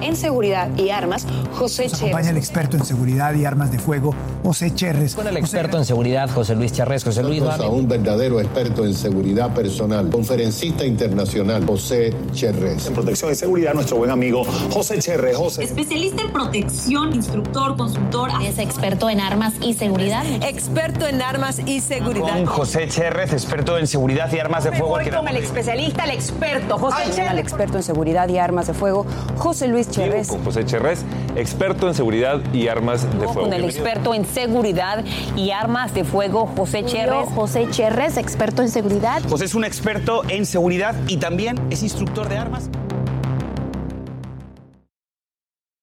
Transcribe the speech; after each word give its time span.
En 0.00 0.16
seguridad 0.16 0.68
y 0.76 0.90
armas, 0.90 1.26
José 1.52 1.84
Cherres. 1.84 2.02
Acompaña 2.02 2.30
el 2.30 2.36
experto 2.36 2.76
en 2.76 2.84
seguridad 2.84 3.34
y 3.34 3.44
armas 3.44 3.70
de 3.70 3.78
fuego, 3.78 4.14
José 4.42 4.74
Cherres. 4.74 5.14
Con 5.14 5.26
el 5.26 5.36
experto 5.36 5.78
en 5.78 5.84
seguridad, 5.84 6.30
José 6.30 6.54
Luis 6.54 6.72
Cherres. 6.72 7.04
José 7.04 7.22
Luis 7.22 7.42
a 7.42 7.68
un 7.68 7.88
verdadero 7.88 8.40
experto 8.40 8.84
en 8.84 8.94
seguridad 8.94 9.54
personal, 9.54 10.10
conferencista 10.10 10.84
internacional, 10.84 11.64
José 11.66 12.12
Cherres. 12.32 12.86
En 12.86 12.94
protección 12.94 13.32
y 13.32 13.34
seguridad, 13.34 13.74
nuestro 13.74 13.96
buen 13.96 14.10
amigo 14.10 14.44
José 14.70 14.98
Cherres. 14.98 15.36
José. 15.36 15.64
Especialista 15.64 16.22
en 16.22 16.32
protección, 16.32 17.14
instructor, 17.14 17.76
consultor. 17.76 18.30
Es 18.42 18.58
experto 18.58 19.08
en 19.08 19.20
armas 19.20 19.54
y 19.62 19.74
seguridad. 19.74 20.24
Experto 20.42 21.06
en 21.06 21.22
armas 21.22 21.60
y 21.64 21.80
seguridad. 21.80 22.34
Con 22.34 22.46
José 22.46 22.88
Cherres, 22.88 23.32
experto 23.32 23.78
en 23.78 23.86
seguridad 23.86 24.32
y 24.32 24.38
armas 24.38 24.64
de 24.64 24.70
fuego. 24.70 24.88
Voy 24.88 25.08
con 25.08 25.28
el 25.28 25.36
especialista, 25.36 26.04
el 26.04 26.10
experto, 26.10 26.78
José 26.78 27.10
Cherres. 27.14 27.32
El 27.32 27.38
experto 27.38 27.76
en 27.76 27.82
seguridad 27.82 28.28
y 28.28 28.38
armas 28.38 28.66
de 28.66 28.74
fuego, 28.74 29.06
José 29.36 29.67
Luis 29.70 29.90
Cherres. 29.90 30.28
Con 30.28 30.44
José 30.44 30.64
Cherres, 30.64 31.04
experto 31.36 31.88
en 31.88 31.94
seguridad 31.94 32.40
y 32.52 32.68
armas 32.68 33.04
de 33.04 33.26
fuego. 33.26 33.42
Con 33.42 33.52
el 33.52 33.64
experto 33.64 34.14
en 34.14 34.24
seguridad 34.24 35.04
y 35.36 35.50
armas 35.50 35.94
de 35.94 36.04
fuego, 36.04 36.46
José 36.56 36.84
Cherres. 36.84 37.28
José 37.34 37.68
Cherres, 37.70 38.16
experto 38.16 38.62
en 38.62 38.68
seguridad. 38.68 39.22
José 39.28 39.44
es 39.46 39.54
un 39.54 39.64
experto 39.64 40.22
en 40.28 40.46
seguridad 40.46 40.94
y 41.06 41.16
también 41.18 41.58
es 41.70 41.82
instructor 41.82 42.28
de 42.28 42.36
armas. 42.36 42.70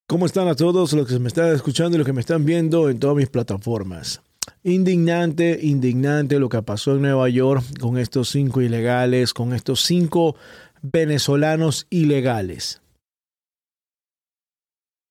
¿Cómo 0.08 0.28
están 0.28 0.48
a 0.48 0.56
todos 0.56 0.94
los 0.94 1.08
que 1.08 1.18
me 1.18 1.28
están 1.28 1.54
escuchando 1.54 1.96
y 1.96 1.98
los 1.98 2.06
que 2.06 2.14
me 2.14 2.22
están 2.22 2.46
viendo 2.46 2.90
en 2.90 3.00
todas 3.00 3.18
mis 3.18 3.28
plataformas? 3.28 4.22
Indignante, 4.64 5.60
indignante 5.62 6.40
lo 6.40 6.48
que 6.48 6.62
pasó 6.62 6.94
en 6.94 7.02
Nueva 7.02 7.28
York 7.30 7.64
con 7.80 7.98
estos 7.98 8.30
cinco 8.30 8.62
ilegales, 8.62 9.34
con 9.34 9.54
estos 9.54 9.82
cinco 9.82 10.36
venezolanos 10.82 11.88
ilegales. 11.90 12.82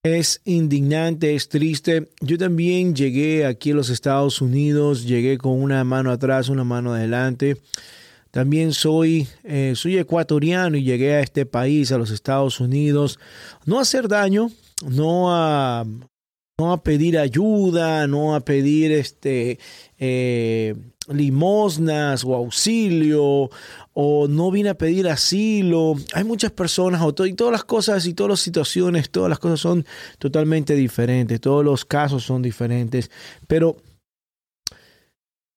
Es 0.05 0.39
indignante, 0.45 1.33
es 1.33 1.49
triste. 1.49 2.11
Yo 2.21 2.37
también 2.37 2.93
llegué 2.93 3.43
aquí 3.43 3.71
a 3.71 3.73
los 3.73 3.89
Estados 3.89 4.39
Unidos, 4.39 5.03
llegué 5.03 5.39
con 5.39 5.53
una 5.59 5.83
mano 5.83 6.11
atrás, 6.11 6.47
una 6.47 6.63
mano 6.63 6.93
adelante. 6.93 7.57
También 8.29 8.73
soy, 8.73 9.27
eh, 9.43 9.73
soy 9.75 9.97
ecuatoriano 9.97 10.77
y 10.77 10.83
llegué 10.83 11.15
a 11.15 11.21
este 11.21 11.47
país, 11.47 11.91
a 11.91 11.97
los 11.97 12.11
Estados 12.11 12.59
Unidos, 12.59 13.17
no 13.65 13.79
a 13.79 13.81
hacer 13.81 14.07
daño, 14.07 14.51
no 14.87 15.33
a, 15.33 15.83
no 16.59 16.71
a 16.71 16.83
pedir 16.83 17.17
ayuda, 17.17 18.05
no 18.05 18.35
a 18.35 18.41
pedir 18.41 18.91
este, 18.91 19.57
eh, 19.97 20.75
limosnas 21.07 22.23
o 22.23 22.35
auxilio 22.35 23.49
o 23.97 24.27
no 24.27 24.51
vine 24.51 24.69
a 24.69 24.77
pedir 24.77 25.07
asilo. 25.07 25.95
Hay 26.13 26.25
muchas 26.25 26.51
personas 26.51 27.01
y 27.25 27.33
todas 27.33 27.51
las 27.51 27.63
cosas 27.63 28.05
y 28.05 28.13
todas 28.13 28.31
las 28.31 28.39
situaciones, 28.41 29.09
todas 29.09 29.29
las 29.29 29.39
cosas 29.39 29.61
son 29.61 29.85
totalmente 30.19 30.75
diferentes, 30.75 31.39
todos 31.39 31.63
los 31.63 31.85
casos 31.85 32.23
son 32.23 32.41
diferentes, 32.41 33.09
pero 33.47 33.77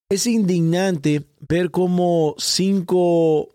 es 0.09 0.27
indignante 0.29 1.27
ver 1.49 1.73
cómo 1.73 2.37
cinco 2.39 3.49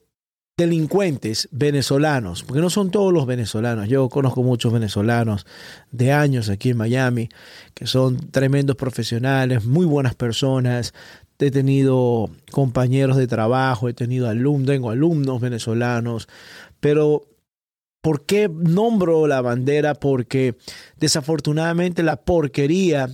delincuentes 0.57 1.47
venezolanos, 1.51 2.43
porque 2.43 2.61
no 2.61 2.69
son 2.69 2.91
todos 2.91 3.11
los 3.11 3.25
venezolanos, 3.25 3.89
yo 3.89 4.07
conozco 4.09 4.43
muchos 4.43 4.71
venezolanos 4.71 5.47
de 5.91 6.11
años 6.11 6.49
aquí 6.49 6.69
en 6.69 6.77
Miami, 6.77 7.29
que 7.73 7.87
son 7.87 8.29
tremendos 8.29 8.75
profesionales, 8.75 9.65
muy 9.65 9.87
buenas 9.87 10.13
personas, 10.13 10.93
he 11.39 11.51
tenido 11.51 12.29
compañeros 12.51 13.17
de 13.17 13.27
trabajo, 13.27 13.89
he 13.89 13.93
tenido 13.93 14.27
alumnos, 14.27 14.67
tengo 14.67 14.89
alumnos 14.89 15.41
venezolanos, 15.41 16.27
pero 16.79 17.27
¿por 18.01 18.25
qué 18.25 18.49
nombro 18.49 19.27
la 19.27 19.41
bandera? 19.41 19.95
Porque 19.95 20.55
desafortunadamente 20.97 22.03
la 22.03 22.17
porquería 22.17 23.09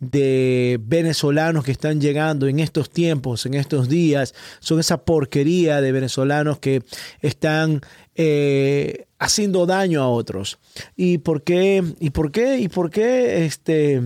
de 0.00 0.78
venezolanos 0.82 1.64
que 1.64 1.72
están 1.72 2.00
llegando 2.00 2.46
en 2.46 2.60
estos 2.60 2.90
tiempos, 2.90 3.46
en 3.46 3.54
estos 3.54 3.88
días, 3.88 4.34
son 4.60 4.80
esa 4.80 5.04
porquería 5.04 5.80
de 5.80 5.92
venezolanos 5.92 6.58
que 6.58 6.82
están 7.20 7.80
eh, 8.14 9.06
haciendo 9.18 9.66
daño 9.66 10.02
a 10.02 10.08
otros. 10.08 10.58
¿Y 10.94 11.18
por 11.18 11.42
qué? 11.42 11.82
¿Y 12.00 12.10
por 12.10 12.30
qué? 12.30 12.58
¿Y 12.58 12.68
por 12.68 12.90
qué 12.90 13.46
este 13.46 14.00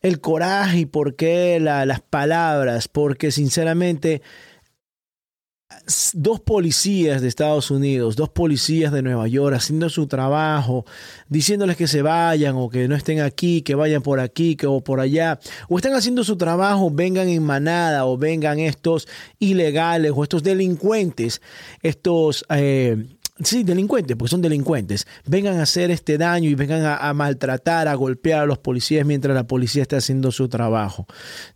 el 0.00 0.20
coraje 0.20 0.80
y 0.80 0.86
por 0.86 1.16
qué 1.16 1.58
las 1.60 2.00
palabras, 2.00 2.88
porque 2.88 3.30
sinceramente 3.30 4.22
dos 6.14 6.40
policías 6.40 7.22
de 7.22 7.28
Estados 7.28 7.70
Unidos, 7.70 8.16
dos 8.16 8.28
policías 8.28 8.92
de 8.92 9.02
Nueva 9.02 9.28
York 9.28 9.56
haciendo 9.56 9.88
su 9.88 10.06
trabajo, 10.06 10.84
diciéndoles 11.28 11.76
que 11.76 11.86
se 11.86 12.02
vayan 12.02 12.56
o 12.56 12.68
que 12.68 12.88
no 12.88 12.96
estén 12.96 13.20
aquí, 13.20 13.62
que 13.62 13.74
vayan 13.74 14.02
por 14.02 14.20
aquí 14.20 14.56
que, 14.56 14.66
o 14.66 14.82
por 14.82 15.00
allá, 15.00 15.38
o 15.68 15.76
están 15.76 15.94
haciendo 15.94 16.24
su 16.24 16.36
trabajo, 16.36 16.90
vengan 16.90 17.28
en 17.28 17.42
manada 17.42 18.04
o 18.06 18.16
vengan 18.18 18.58
estos 18.58 19.08
ilegales 19.38 20.12
o 20.14 20.22
estos 20.22 20.42
delincuentes, 20.42 21.40
estos... 21.82 22.44
Eh, 22.50 23.06
sí, 23.42 23.64
delincuentes, 23.64 24.16
porque 24.16 24.30
son 24.30 24.42
delincuentes, 24.42 25.06
vengan 25.26 25.58
a 25.58 25.62
hacer 25.62 25.90
este 25.90 26.18
daño 26.18 26.48
y 26.48 26.54
vengan 26.54 26.84
a, 26.84 27.12
maltratar, 27.14 27.88
a 27.88 27.94
golpear 27.94 28.40
a 28.40 28.46
los 28.46 28.58
policías 28.58 29.06
mientras 29.06 29.34
la 29.34 29.46
policía 29.46 29.82
está 29.82 29.96
haciendo 29.96 30.32
su 30.32 30.48
trabajo. 30.48 31.06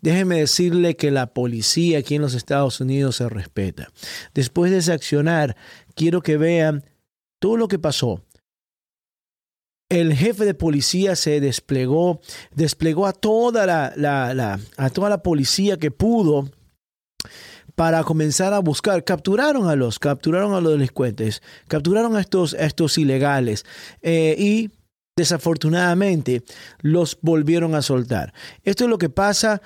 Déjeme 0.00 0.38
decirle 0.38 0.96
que 0.96 1.10
la 1.10 1.32
policía 1.32 1.98
aquí 1.98 2.16
en 2.16 2.22
los 2.22 2.34
Estados 2.34 2.80
Unidos 2.80 3.16
se 3.16 3.28
respeta. 3.28 3.88
Después 4.34 4.70
de 4.70 4.78
ese 4.78 4.92
accionar, 4.92 5.56
quiero 5.94 6.22
que 6.22 6.36
vean 6.36 6.84
todo 7.38 7.56
lo 7.56 7.68
que 7.68 7.78
pasó. 7.78 8.22
El 9.88 10.14
jefe 10.14 10.44
de 10.44 10.54
policía 10.54 11.14
se 11.14 11.40
desplegó, 11.40 12.20
desplegó 12.54 13.06
a 13.06 13.12
toda 13.12 13.66
la, 13.66 13.92
la 13.96 14.58
a 14.76 14.90
toda 14.90 15.10
la 15.10 15.22
policía 15.22 15.76
que 15.76 15.90
pudo 15.90 16.50
para 17.74 18.04
comenzar 18.04 18.52
a 18.52 18.58
buscar. 18.58 19.04
Capturaron 19.04 19.68
a 19.68 19.76
los, 19.76 19.98
capturaron 19.98 20.54
a 20.54 20.60
los 20.60 20.72
delincuentes, 20.72 21.42
capturaron 21.68 22.16
a 22.16 22.20
estos, 22.20 22.54
estos 22.54 22.98
ilegales 22.98 23.64
eh, 24.02 24.36
y 24.38 24.70
desafortunadamente 25.16 26.42
los 26.80 27.18
volvieron 27.20 27.74
a 27.74 27.82
soltar. 27.82 28.32
Esto 28.62 28.84
es 28.84 28.90
lo 28.90 28.98
que 28.98 29.08
pasa, 29.08 29.62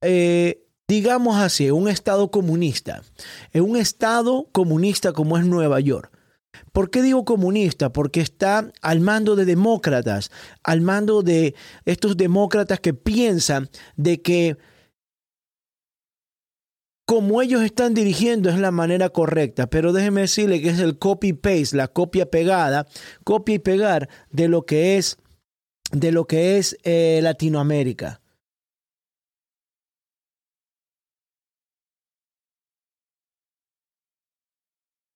eh, 0.00 0.64
digamos 0.88 1.36
así, 1.36 1.70
un 1.70 1.88
estado 1.88 2.30
comunista, 2.30 3.02
en 3.52 3.64
un 3.64 3.76
estado 3.76 4.48
comunista 4.52 5.12
como 5.12 5.38
es 5.38 5.44
Nueva 5.44 5.80
York. 5.80 6.10
¿Por 6.72 6.90
qué 6.90 7.02
digo 7.02 7.24
comunista? 7.24 7.92
Porque 7.92 8.20
está 8.20 8.70
al 8.82 9.00
mando 9.00 9.36
de 9.36 9.44
demócratas, 9.44 10.30
al 10.62 10.80
mando 10.80 11.22
de 11.22 11.54
estos 11.84 12.16
demócratas 12.16 12.80
que 12.80 12.94
piensan 12.94 13.70
de 13.96 14.20
que 14.20 14.56
como 17.04 17.42
ellos 17.42 17.62
están 17.62 17.94
dirigiendo 17.94 18.48
es 18.50 18.58
la 18.58 18.70
manera 18.70 19.08
correcta, 19.10 19.66
pero 19.66 19.92
déjeme 19.92 20.22
decirle 20.22 20.62
que 20.62 20.70
es 20.70 20.78
el 20.78 20.98
copy-paste, 20.98 21.76
la 21.76 21.88
copia 21.88 22.30
pegada, 22.30 22.86
copia 23.24 23.56
y 23.56 23.58
pegar 23.58 24.08
de 24.30 24.48
lo 24.48 24.64
que 24.66 24.98
es, 24.98 25.18
de 25.90 26.12
lo 26.12 26.26
que 26.26 26.58
es 26.58 26.76
eh, 26.84 27.20
Latinoamérica. 27.22 28.20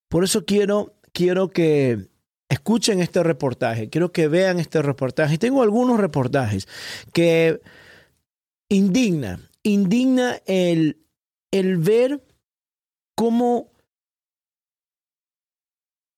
Por 0.08 0.24
eso 0.24 0.44
quiero, 0.44 0.94
quiero 1.12 1.50
que 1.50 2.08
escuchen 2.48 3.00
este 3.00 3.22
reportaje, 3.22 3.90
quiero 3.90 4.12
que 4.12 4.28
vean 4.28 4.58
este 4.60 4.82
reportaje. 4.82 5.38
Tengo 5.38 5.62
algunos 5.62 5.98
reportajes 5.98 6.68
que 7.12 7.60
indigna, 8.68 9.40
indigna 9.62 10.40
el, 10.46 11.05
el 11.50 11.78
ver 11.78 12.24
cómo 13.14 13.70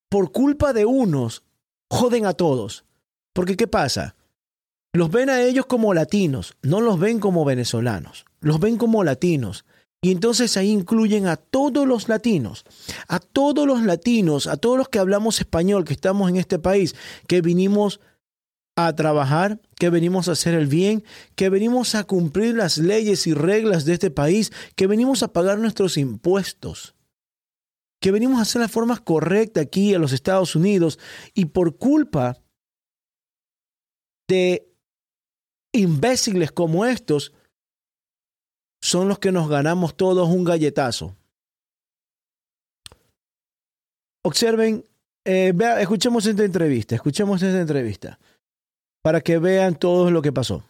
por 0.08 0.32
culpa 0.32 0.72
de 0.72 0.86
unos 0.86 1.44
joden 1.90 2.26
a 2.26 2.32
todos. 2.32 2.84
Porque 3.32 3.56
¿qué 3.56 3.66
pasa? 3.66 4.16
Los 4.92 5.10
ven 5.10 5.30
a 5.30 5.42
ellos 5.42 5.66
como 5.66 5.94
latinos, 5.94 6.56
no 6.62 6.80
los 6.80 6.98
ven 6.98 7.20
como 7.20 7.44
venezolanos, 7.44 8.24
los 8.40 8.58
ven 8.58 8.78
como 8.78 9.04
latinos. 9.04 9.64
Y 10.00 10.12
entonces 10.12 10.56
ahí 10.56 10.70
incluyen 10.70 11.26
a 11.26 11.36
todos 11.36 11.86
los 11.86 12.08
latinos, 12.08 12.64
a 13.08 13.18
todos 13.18 13.66
los 13.66 13.82
latinos, 13.82 14.46
a 14.46 14.56
todos 14.56 14.78
los 14.78 14.88
que 14.88 15.00
hablamos 15.00 15.40
español, 15.40 15.84
que 15.84 15.92
estamos 15.92 16.30
en 16.30 16.36
este 16.36 16.58
país, 16.58 16.94
que 17.26 17.42
vinimos 17.42 18.00
a 18.80 18.94
trabajar, 18.94 19.60
que 19.74 19.90
venimos 19.90 20.28
a 20.28 20.32
hacer 20.32 20.54
el 20.54 20.68
bien, 20.68 21.02
que 21.34 21.48
venimos 21.48 21.96
a 21.96 22.04
cumplir 22.04 22.54
las 22.54 22.78
leyes 22.78 23.26
y 23.26 23.34
reglas 23.34 23.84
de 23.84 23.94
este 23.94 24.12
país, 24.12 24.52
que 24.76 24.86
venimos 24.86 25.24
a 25.24 25.32
pagar 25.32 25.58
nuestros 25.58 25.96
impuestos, 25.96 26.94
que 28.00 28.12
venimos 28.12 28.38
a 28.38 28.42
hacer 28.42 28.62
las 28.62 28.70
formas 28.70 29.00
correctas 29.00 29.64
aquí 29.64 29.94
en 29.94 30.00
los 30.00 30.12
Estados 30.12 30.54
Unidos 30.54 31.00
y 31.34 31.46
por 31.46 31.76
culpa 31.76 32.40
de 34.28 34.72
imbéciles 35.72 36.52
como 36.52 36.86
estos, 36.86 37.32
son 38.80 39.08
los 39.08 39.18
que 39.18 39.32
nos 39.32 39.48
ganamos 39.48 39.96
todos 39.96 40.28
un 40.28 40.44
galletazo. 40.44 41.16
Observen, 44.22 44.86
eh, 45.24 45.50
vea, 45.52 45.80
escuchemos 45.80 46.24
esta 46.26 46.44
entrevista, 46.44 46.94
escuchemos 46.94 47.42
esta 47.42 47.60
entrevista 47.60 48.20
para 49.02 49.20
que 49.20 49.38
vean 49.38 49.74
todo 49.74 50.10
lo 50.10 50.22
que 50.22 50.32
pasó. 50.32 50.62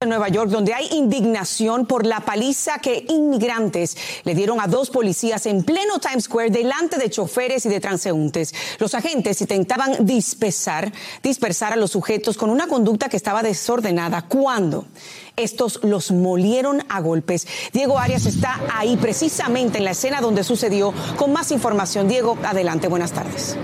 En 0.00 0.10
Nueva 0.10 0.28
York, 0.28 0.48
donde 0.48 0.74
hay 0.74 0.86
indignación 0.92 1.84
por 1.84 2.06
la 2.06 2.20
paliza 2.20 2.78
que 2.78 3.04
inmigrantes 3.08 3.96
le 4.22 4.36
dieron 4.36 4.60
a 4.60 4.68
dos 4.68 4.90
policías 4.90 5.44
en 5.46 5.64
pleno 5.64 5.98
Times 5.98 6.22
Square 6.26 6.50
delante 6.50 6.98
de 6.98 7.10
choferes 7.10 7.66
y 7.66 7.68
de 7.68 7.80
transeúntes. 7.80 8.54
Los 8.78 8.94
agentes 8.94 9.40
intentaban 9.40 10.06
dispersar, 10.06 10.92
dispersar 11.20 11.72
a 11.72 11.76
los 11.76 11.90
sujetos 11.90 12.36
con 12.36 12.48
una 12.48 12.68
conducta 12.68 13.08
que 13.08 13.16
estaba 13.16 13.42
desordenada 13.42 14.22
cuando 14.22 14.86
estos 15.34 15.80
los 15.82 16.12
molieron 16.12 16.80
a 16.88 17.00
golpes. 17.00 17.48
Diego 17.72 17.98
Arias 17.98 18.26
está 18.26 18.60
ahí 18.72 18.96
precisamente 18.98 19.78
en 19.78 19.84
la 19.84 19.90
escena 19.90 20.20
donde 20.20 20.44
sucedió 20.44 20.94
con 21.16 21.32
más 21.32 21.50
información. 21.50 22.06
Diego, 22.06 22.38
adelante, 22.44 22.86
buenas 22.86 23.10
tardes. 23.10 23.56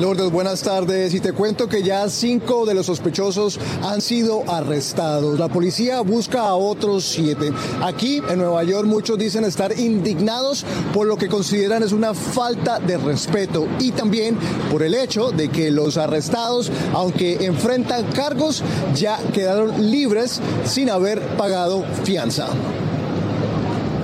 Lourdes, 0.00 0.30
buenas 0.30 0.62
tardes. 0.62 1.12
Y 1.12 1.20
te 1.20 1.32
cuento 1.32 1.68
que 1.68 1.82
ya 1.82 2.08
cinco 2.08 2.64
de 2.66 2.74
los 2.74 2.86
sospechosos 2.86 3.58
han 3.82 4.00
sido 4.00 4.48
arrestados. 4.48 5.40
La 5.40 5.48
policía 5.48 6.02
busca 6.02 6.42
a 6.42 6.54
otros 6.54 7.04
siete. 7.04 7.52
Aquí 7.82 8.22
en 8.28 8.38
Nueva 8.38 8.62
York 8.62 8.86
muchos 8.86 9.18
dicen 9.18 9.44
estar 9.44 9.76
indignados 9.76 10.64
por 10.94 11.08
lo 11.08 11.16
que 11.16 11.28
consideran 11.28 11.82
es 11.82 11.90
una 11.90 12.14
falta 12.14 12.78
de 12.78 12.96
respeto 12.96 13.66
y 13.80 13.90
también 13.90 14.38
por 14.70 14.84
el 14.84 14.94
hecho 14.94 15.32
de 15.32 15.48
que 15.48 15.72
los 15.72 15.96
arrestados, 15.96 16.70
aunque 16.94 17.44
enfrentan 17.44 18.04
cargos, 18.12 18.62
ya 18.94 19.18
quedaron 19.32 19.90
libres 19.90 20.40
sin 20.64 20.90
haber 20.90 21.20
pagado 21.36 21.84
fianza. 22.04 22.46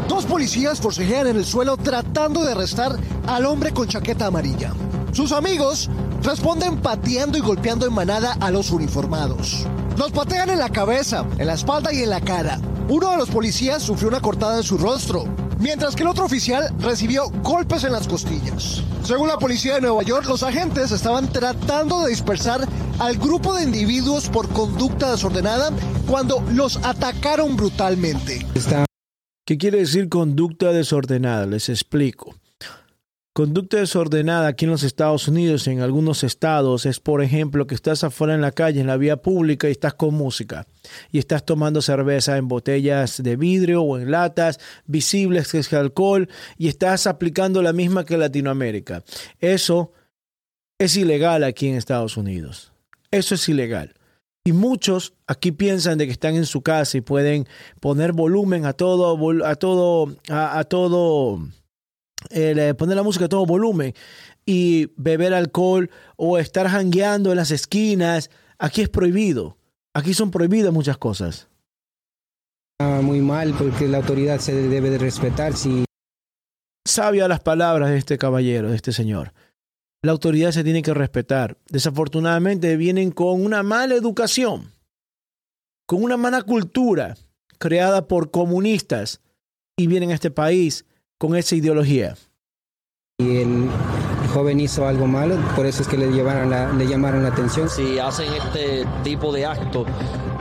Dos 0.08 0.26
policías 0.26 0.80
forcejean 0.80 1.28
en 1.28 1.36
el 1.36 1.44
suelo 1.44 1.76
tratando 1.76 2.42
de 2.44 2.52
arrestar 2.52 2.98
al 3.28 3.46
hombre 3.46 3.72
con 3.72 3.86
chaqueta 3.86 4.26
amarilla. 4.26 4.72
Sus 5.14 5.30
amigos 5.30 5.88
responden 6.24 6.78
pateando 6.78 7.38
y 7.38 7.40
golpeando 7.40 7.86
en 7.86 7.94
manada 7.94 8.32
a 8.40 8.50
los 8.50 8.72
uniformados. 8.72 9.64
Los 9.96 10.10
patean 10.10 10.50
en 10.50 10.58
la 10.58 10.70
cabeza, 10.70 11.24
en 11.38 11.46
la 11.46 11.54
espalda 11.54 11.92
y 11.92 12.02
en 12.02 12.10
la 12.10 12.20
cara. 12.20 12.60
Uno 12.88 13.12
de 13.12 13.16
los 13.18 13.30
policías 13.30 13.80
sufrió 13.80 14.08
una 14.08 14.20
cortada 14.20 14.56
en 14.56 14.64
su 14.64 14.76
rostro, 14.76 15.24
mientras 15.60 15.94
que 15.94 16.02
el 16.02 16.08
otro 16.08 16.24
oficial 16.24 16.74
recibió 16.80 17.30
golpes 17.44 17.84
en 17.84 17.92
las 17.92 18.08
costillas. 18.08 18.82
Según 19.04 19.28
la 19.28 19.38
policía 19.38 19.76
de 19.76 19.82
Nueva 19.82 20.02
York, 20.02 20.26
los 20.26 20.42
agentes 20.42 20.90
estaban 20.90 21.32
tratando 21.32 22.00
de 22.02 22.10
dispersar 22.10 22.66
al 22.98 23.16
grupo 23.16 23.54
de 23.54 23.62
individuos 23.62 24.28
por 24.28 24.48
conducta 24.48 25.12
desordenada 25.12 25.70
cuando 26.08 26.42
los 26.50 26.78
atacaron 26.78 27.56
brutalmente. 27.56 28.44
¿Qué 29.46 29.58
quiere 29.58 29.78
decir 29.78 30.08
conducta 30.08 30.72
desordenada? 30.72 31.46
Les 31.46 31.68
explico. 31.68 32.34
Conducta 33.34 33.78
desordenada 33.78 34.46
aquí 34.46 34.64
en 34.64 34.70
los 34.70 34.84
Estados 34.84 35.26
Unidos, 35.26 35.66
en 35.66 35.80
algunos 35.80 36.22
estados, 36.22 36.86
es 36.86 37.00
por 37.00 37.20
ejemplo 37.20 37.66
que 37.66 37.74
estás 37.74 38.04
afuera 38.04 38.32
en 38.32 38.40
la 38.40 38.52
calle, 38.52 38.80
en 38.80 38.86
la 38.86 38.96
vía 38.96 39.16
pública 39.16 39.66
y 39.66 39.72
estás 39.72 39.94
con 39.94 40.14
música 40.14 40.68
y 41.10 41.18
estás 41.18 41.44
tomando 41.44 41.82
cerveza 41.82 42.36
en 42.36 42.46
botellas 42.46 43.20
de 43.20 43.34
vidrio 43.34 43.82
o 43.82 43.98
en 43.98 44.12
latas 44.12 44.60
visibles 44.86 45.50
que 45.50 45.58
es 45.58 45.72
alcohol 45.72 46.28
y 46.58 46.68
estás 46.68 47.08
aplicando 47.08 47.60
la 47.60 47.72
misma 47.72 48.04
que 48.04 48.16
Latinoamérica. 48.16 49.02
Eso 49.40 49.90
es 50.78 50.96
ilegal 50.96 51.42
aquí 51.42 51.66
en 51.66 51.74
Estados 51.74 52.16
Unidos. 52.16 52.72
Eso 53.10 53.34
es 53.34 53.48
ilegal. 53.48 53.94
Y 54.44 54.52
muchos 54.52 55.14
aquí 55.26 55.50
piensan 55.50 55.98
de 55.98 56.06
que 56.06 56.12
están 56.12 56.36
en 56.36 56.46
su 56.46 56.62
casa 56.62 56.98
y 56.98 57.00
pueden 57.00 57.48
poner 57.80 58.12
volumen 58.12 58.64
a 58.64 58.74
todo, 58.74 59.18
a 59.44 59.56
todo, 59.56 60.14
a 60.28 60.62
todo 60.62 61.40
eh, 62.30 62.74
poner 62.76 62.96
la 62.96 63.02
música 63.02 63.26
a 63.26 63.28
todo 63.28 63.46
volumen 63.46 63.94
y 64.46 64.90
beber 64.96 65.34
alcohol 65.34 65.90
o 66.16 66.38
estar 66.38 66.68
jangueando 66.68 67.30
en 67.30 67.36
las 67.36 67.50
esquinas, 67.50 68.30
aquí 68.58 68.82
es 68.82 68.88
prohibido. 68.88 69.56
Aquí 69.94 70.12
son 70.12 70.30
prohibidas 70.30 70.72
muchas 70.72 70.98
cosas. 70.98 71.48
Muy 72.80 73.20
mal 73.20 73.54
porque 73.56 73.86
la 73.86 73.98
autoridad 73.98 74.40
se 74.40 74.54
debe 74.54 74.90
de 74.90 74.98
respetar. 74.98 75.54
Si... 75.54 75.84
Sabia 76.84 77.28
las 77.28 77.40
palabras 77.40 77.90
de 77.90 77.98
este 77.98 78.18
caballero, 78.18 78.70
de 78.70 78.76
este 78.76 78.92
señor. 78.92 79.32
La 80.02 80.12
autoridad 80.12 80.50
se 80.50 80.64
tiene 80.64 80.82
que 80.82 80.92
respetar. 80.92 81.56
Desafortunadamente 81.68 82.76
vienen 82.76 83.10
con 83.10 83.42
una 83.42 83.62
mala 83.62 83.94
educación, 83.94 84.72
con 85.86 86.02
una 86.02 86.16
mala 86.16 86.42
cultura 86.42 87.16
creada 87.58 88.06
por 88.06 88.30
comunistas 88.30 89.20
y 89.78 89.86
vienen 89.86 90.10
a 90.10 90.14
este 90.14 90.30
país 90.30 90.84
con 91.24 91.36
esa 91.36 91.56
ideología. 91.56 92.14
Y 93.18 93.38
el 93.38 93.70
joven 94.34 94.60
hizo 94.60 94.86
algo 94.86 95.06
malo, 95.06 95.38
por 95.56 95.64
eso 95.64 95.80
es 95.80 95.88
que 95.88 95.96
le, 95.96 96.12
llevaron 96.12 96.50
la, 96.50 96.70
le 96.70 96.86
llamaron 96.86 97.22
la 97.22 97.30
atención. 97.30 97.70
Si 97.70 97.98
hacen 97.98 98.30
este 98.34 98.84
tipo 99.02 99.32
de 99.32 99.46
actos, 99.46 99.88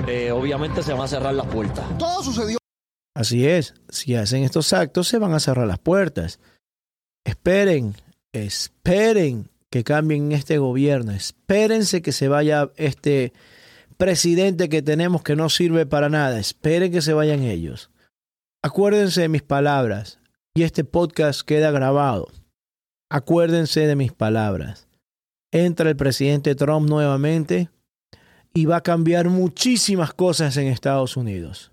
eh, 0.09 0.29
obviamente 0.31 0.83
se 0.83 0.91
van 0.91 1.03
a 1.03 1.07
cerrar 1.07 1.35
las 1.35 1.47
puertas. 1.47 1.85
Todo 1.97 2.21
sucedió. 2.21 2.57
Así 3.15 3.47
es, 3.47 3.75
si 3.87 4.15
hacen 4.15 4.43
estos 4.43 4.73
actos 4.73 5.07
se 5.07 5.19
van 5.19 5.33
a 5.33 5.39
cerrar 5.39 5.67
las 5.67 5.79
puertas. 5.79 6.41
Esperen, 7.23 7.95
esperen 8.33 9.49
que 9.69 9.85
cambien 9.85 10.33
este 10.33 10.57
gobierno, 10.57 11.13
espérense 11.13 12.01
que 12.01 12.11
se 12.11 12.27
vaya 12.27 12.71
este 12.75 13.31
presidente 13.95 14.67
que 14.67 14.81
tenemos 14.81 15.23
que 15.23 15.37
no 15.37 15.47
sirve 15.47 15.85
para 15.85 16.09
nada, 16.09 16.41
esperen 16.41 16.91
que 16.91 17.01
se 17.01 17.13
vayan 17.13 17.43
ellos. 17.43 17.89
Acuérdense 18.61 19.21
de 19.21 19.29
mis 19.29 19.43
palabras, 19.43 20.19
y 20.55 20.61
este 20.63 20.83
podcast 20.83 21.41
queda 21.41 21.71
grabado. 21.71 22.27
Acuérdense 23.09 23.87
de 23.87 23.95
mis 23.95 24.11
palabras. 24.11 24.87
Entra 25.51 25.89
el 25.89 25.95
presidente 25.95 26.53
Trump 26.53 26.87
nuevamente 26.87 27.69
y 28.53 28.65
va 28.65 28.77
a 28.77 28.81
cambiar 28.81 29.29
muchísimas 29.29 30.13
cosas 30.13 30.55
en 30.57 30.67
Estados 30.67 31.17
Unidos 31.17 31.72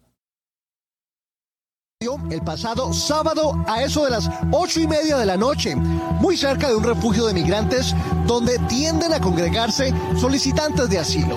el 2.31 2.41
pasado 2.41 2.95
sábado 2.95 3.63
a 3.69 3.83
eso 3.83 4.07
de 4.07 4.11
las 4.11 4.31
ocho 4.53 4.81
y 4.81 4.87
media 4.87 5.19
de 5.19 5.27
la 5.27 5.37
noche, 5.37 5.77
muy 5.77 6.35
cerca 6.35 6.71
de 6.71 6.75
un 6.75 6.83
refugio 6.83 7.27
de 7.27 7.35
migrantes 7.35 7.95
donde 8.27 8.59
tienden 8.71 9.13
a 9.13 9.21
congregarse 9.21 9.93
solicitantes 10.19 10.89
de 10.89 10.99
asilo. 10.99 11.37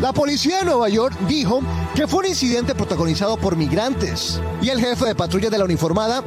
La 0.00 0.12
policía 0.12 0.58
de 0.58 0.64
Nueva 0.64 0.88
York 0.88 1.16
dijo 1.28 1.60
que 1.94 2.08
fue 2.08 2.24
un 2.24 2.30
incidente 2.30 2.74
protagonizado 2.74 3.36
por 3.36 3.54
migrantes 3.54 4.40
y 4.60 4.70
el 4.70 4.80
jefe 4.80 5.06
de 5.06 5.14
patrulla 5.14 5.50
de 5.50 5.58
la 5.58 5.64
uniformada 5.64 6.24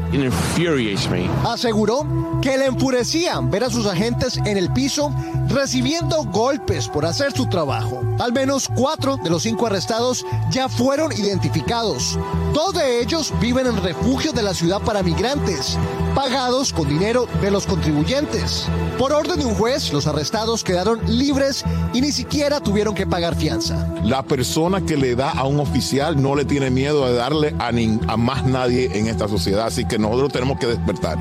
aseguró 1.44 2.08
que 2.42 2.58
le 2.58 2.68
enfurecía 2.68 3.42
ver 3.42 3.66
a 3.66 3.70
sus 3.70 3.88
agentes 3.88 4.38
en 4.38 4.56
el 4.56 4.72
piso 4.72 5.14
recibiendo 5.50 6.24
golpes 6.26 6.88
por 6.88 7.06
hacer 7.06 7.34
su 7.34 7.48
trabajo. 7.48 8.02
Al 8.20 8.32
menos 8.32 8.70
cuatro 8.74 9.18
de 9.18 9.30
los 9.30 9.44
cinco 9.44 9.68
arrestados 9.68 10.13
ya 10.50 10.70
fueron 10.70 11.12
identificados. 11.12 12.20
Dos 12.54 12.74
de 12.74 13.02
ellos 13.02 13.34
viven 13.40 13.68
en 13.68 13.82
refugios 13.82 14.34
de 14.34 14.44
la 14.44 14.54
ciudad 14.54 14.82
para 14.82 15.04
migrantes, 15.04 15.78
pagados 16.14 16.72
con 16.72 16.88
dinero 16.88 17.28
de 17.42 17.52
los 17.52 17.66
contribuyentes. 17.66 18.68
Por 18.98 19.14
orden 19.14 19.40
de 19.40 19.46
un 19.46 19.56
juez, 19.56 19.92
los 19.92 20.08
arrestados 20.08 20.64
quedaron 20.64 21.00
libres 21.08 21.64
y 21.94 22.02
ni 22.02 22.12
siquiera 22.12 22.60
tuvieron 22.60 22.94
que 22.94 23.08
pagar 23.08 23.36
fianza. 23.36 23.88
La 24.04 24.24
persona 24.24 24.86
que 24.86 24.98
le 24.98 25.16
da 25.16 25.32
a 25.32 25.46
un 25.46 25.60
oficial 25.60 26.22
no 26.22 26.36
le 26.36 26.46
tiene 26.46 26.70
miedo 26.70 27.08
de 27.08 27.14
darle 27.16 27.56
a, 27.60 27.70
a 28.12 28.18
más 28.18 28.46
nadie 28.46 28.90
en 28.94 29.08
esta 29.08 29.28
sociedad, 29.28 29.68
así 29.68 29.86
que 29.86 29.98
nosotros 29.98 30.32
tenemos 30.32 30.60
que 30.60 30.68
despertar. 30.68 31.18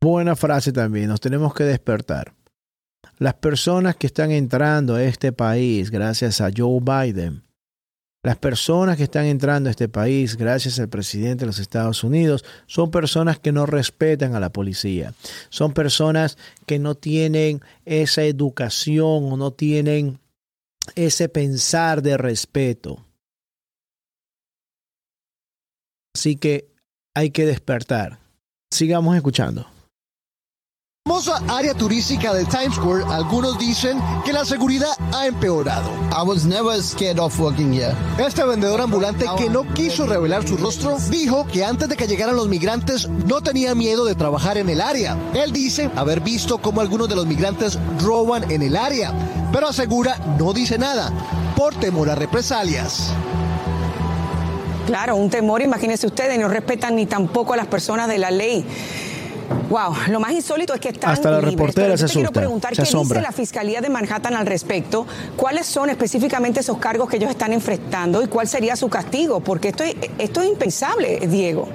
Buena 0.00 0.36
frase 0.36 0.72
también, 0.72 1.08
nos 1.08 1.20
tenemos 1.20 1.54
que 1.54 1.64
despertar. 1.64 2.32
Las 3.18 3.34
personas 3.34 3.96
que 3.96 4.06
están 4.06 4.30
entrando 4.30 4.94
a 4.94 5.02
este 5.02 5.32
país 5.32 5.90
gracias 5.90 6.40
a 6.40 6.50
Joe 6.54 6.80
Biden 6.80 7.45
Las 8.22 8.36
personas 8.36 8.96
que 8.96 9.04
están 9.04 9.26
entrando 9.26 9.68
a 9.68 9.70
este 9.70 9.88
país, 9.88 10.36
gracias 10.36 10.80
al 10.80 10.88
presidente 10.88 11.44
de 11.44 11.46
los 11.46 11.60
Estados 11.60 12.02
Unidos, 12.02 12.44
son 12.66 12.90
personas 12.90 13.38
que 13.38 13.52
no 13.52 13.66
respetan 13.66 14.34
a 14.34 14.40
la 14.40 14.50
policía. 14.50 15.14
Son 15.48 15.72
personas 15.72 16.36
que 16.66 16.78
no 16.78 16.96
tienen 16.96 17.60
esa 17.84 18.24
educación 18.24 19.32
o 19.32 19.36
no 19.36 19.52
tienen 19.52 20.18
ese 20.96 21.28
pensar 21.28 22.02
de 22.02 22.16
respeto. 22.16 23.04
Así 26.14 26.36
que 26.36 26.68
hay 27.14 27.30
que 27.30 27.46
despertar. 27.46 28.18
Sigamos 28.72 29.14
escuchando 29.14 29.75
famosa 31.06 31.40
área 31.46 31.72
turística 31.72 32.34
de 32.34 32.44
Times 32.46 32.74
Square, 32.74 33.04
algunos 33.08 33.56
dicen 33.60 34.02
que 34.24 34.32
la 34.32 34.44
seguridad 34.44 34.90
ha 35.14 35.28
empeorado. 35.28 35.88
I 36.10 36.26
was 36.26 36.44
never 36.44 36.82
scared 36.82 37.20
of 37.20 37.38
working 37.38 37.72
here. 37.72 37.94
Este 38.18 38.42
vendedor 38.44 38.80
ambulante 38.80 39.24
que 39.38 39.48
no 39.48 39.62
quiso 39.72 40.04
revelar 40.06 40.46
su 40.46 40.56
rostro 40.56 40.98
dijo 41.08 41.46
que 41.46 41.64
antes 41.64 41.88
de 41.88 41.96
que 41.96 42.08
llegaran 42.08 42.34
los 42.34 42.48
migrantes 42.48 43.08
no 43.08 43.40
tenía 43.40 43.76
miedo 43.76 44.04
de 44.04 44.16
trabajar 44.16 44.58
en 44.58 44.68
el 44.68 44.80
área. 44.80 45.16
Él 45.32 45.52
dice 45.52 45.92
haber 45.94 46.22
visto 46.22 46.58
cómo 46.58 46.80
algunos 46.80 47.08
de 47.08 47.14
los 47.14 47.26
migrantes 47.26 47.78
roban 48.00 48.50
en 48.50 48.62
el 48.62 48.76
área, 48.76 49.12
pero 49.52 49.68
asegura 49.68 50.18
no 50.40 50.52
dice 50.52 50.76
nada 50.76 51.12
por 51.54 51.72
temor 51.76 52.10
a 52.10 52.16
represalias. 52.16 53.12
Claro, 54.86 55.14
un 55.14 55.30
temor, 55.30 55.62
imagínense 55.62 56.06
ustedes, 56.06 56.36
no 56.38 56.48
respetan 56.48 56.96
ni 56.96 57.06
tampoco 57.06 57.52
a 57.52 57.56
las 57.56 57.66
personas 57.68 58.08
de 58.08 58.18
la 58.18 58.32
ley. 58.32 58.66
Wow, 59.70 59.94
lo 60.10 60.20
más 60.20 60.32
insólito 60.32 60.74
es 60.74 60.80
que 60.80 60.90
están 60.90 61.10
Hasta 61.10 61.30
la 61.30 61.36
libres. 61.38 61.54
reportera 61.54 61.86
Pero 61.88 61.96
se 61.98 62.02
yo 62.02 62.06
te 62.08 62.12
quiero 62.12 62.26
asusta, 62.28 62.40
preguntar 62.40 62.72
qué 62.72 62.82
asombra. 62.82 63.18
dice 63.20 63.28
la 63.30 63.32
Fiscalía 63.36 63.80
de 63.80 63.88
Manhattan 63.88 64.34
al 64.34 64.46
respecto, 64.46 65.06
cuáles 65.36 65.66
son 65.66 65.90
específicamente 65.90 66.60
esos 66.60 66.78
cargos 66.78 67.08
que 67.08 67.16
ellos 67.16 67.30
están 67.30 67.52
enfrentando 67.52 68.22
y 68.22 68.28
cuál 68.28 68.46
sería 68.48 68.76
su 68.76 68.88
castigo, 68.88 69.40
porque 69.40 69.68
esto, 69.68 69.82
es- 69.84 69.96
esto 70.18 70.40
es 70.42 70.48
impensable, 70.48 71.18
Diego. 71.26 71.68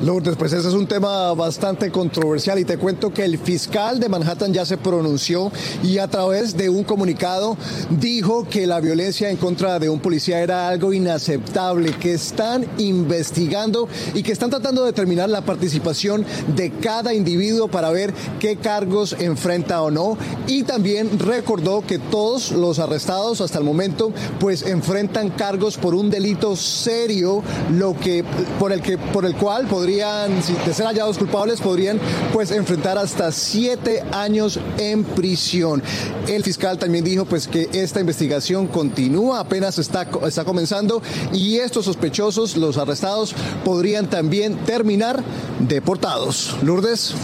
Lourdes, 0.00 0.36
pues 0.36 0.52
ese 0.52 0.68
es 0.68 0.74
un 0.74 0.86
tema 0.86 1.34
bastante 1.34 1.90
controversial 1.90 2.56
y 2.60 2.64
te 2.64 2.78
cuento 2.78 3.12
que 3.12 3.24
el 3.24 3.36
fiscal 3.36 3.98
de 3.98 4.08
Manhattan 4.08 4.52
ya 4.52 4.64
se 4.64 4.76
pronunció 4.76 5.50
y 5.82 5.98
a 5.98 6.06
través 6.06 6.56
de 6.56 6.68
un 6.68 6.84
comunicado 6.84 7.56
dijo 7.90 8.46
que 8.48 8.68
la 8.68 8.78
violencia 8.80 9.28
en 9.28 9.36
contra 9.36 9.80
de 9.80 9.88
un 9.88 9.98
policía 9.98 10.40
era 10.40 10.68
algo 10.68 10.92
inaceptable, 10.92 11.94
que 11.94 12.14
están 12.14 12.64
investigando 12.78 13.88
y 14.14 14.22
que 14.22 14.30
están 14.30 14.50
tratando 14.50 14.82
de 14.82 14.92
determinar 14.92 15.30
la 15.30 15.40
participación 15.40 16.24
de 16.54 16.70
cada 16.70 17.12
individuo 17.12 17.66
para 17.66 17.90
ver 17.90 18.14
qué 18.38 18.54
cargos 18.54 19.16
enfrenta 19.18 19.82
o 19.82 19.90
no. 19.90 20.16
Y 20.46 20.62
también 20.62 21.18
recordó 21.18 21.84
que 21.84 21.98
todos 21.98 22.52
los 22.52 22.78
arrestados 22.78 23.40
hasta 23.40 23.58
el 23.58 23.64
momento 23.64 24.12
pues 24.38 24.62
enfrentan 24.62 25.30
cargos 25.30 25.76
por 25.76 25.96
un 25.96 26.08
delito 26.08 26.54
serio, 26.54 27.42
lo 27.76 27.98
que 27.98 28.24
por 28.60 28.72
el 28.72 28.80
que 28.80 28.96
por 28.96 29.24
el 29.24 29.34
cual 29.34 29.66
podrían 29.66 29.87
si 29.88 30.52
de 30.66 30.74
ser 30.74 30.84
hallados 30.84 31.16
culpables 31.16 31.62
podrían 31.62 31.98
pues 32.34 32.50
enfrentar 32.50 32.98
hasta 32.98 33.32
siete 33.32 34.02
años 34.12 34.60
en 34.76 35.02
prisión. 35.02 35.82
El 36.26 36.44
fiscal 36.44 36.78
también 36.78 37.04
dijo 37.04 37.24
pues 37.24 37.48
que 37.48 37.70
esta 37.72 37.98
investigación 37.98 38.66
continúa, 38.66 39.40
apenas 39.40 39.78
está 39.78 40.06
está 40.26 40.44
comenzando 40.44 41.00
y 41.32 41.56
estos 41.56 41.86
sospechosos, 41.86 42.58
los 42.58 42.76
arrestados, 42.76 43.34
podrían 43.64 44.10
también 44.10 44.58
terminar 44.58 45.22
deportados. 45.60 46.56
Lourdes. 46.62 47.14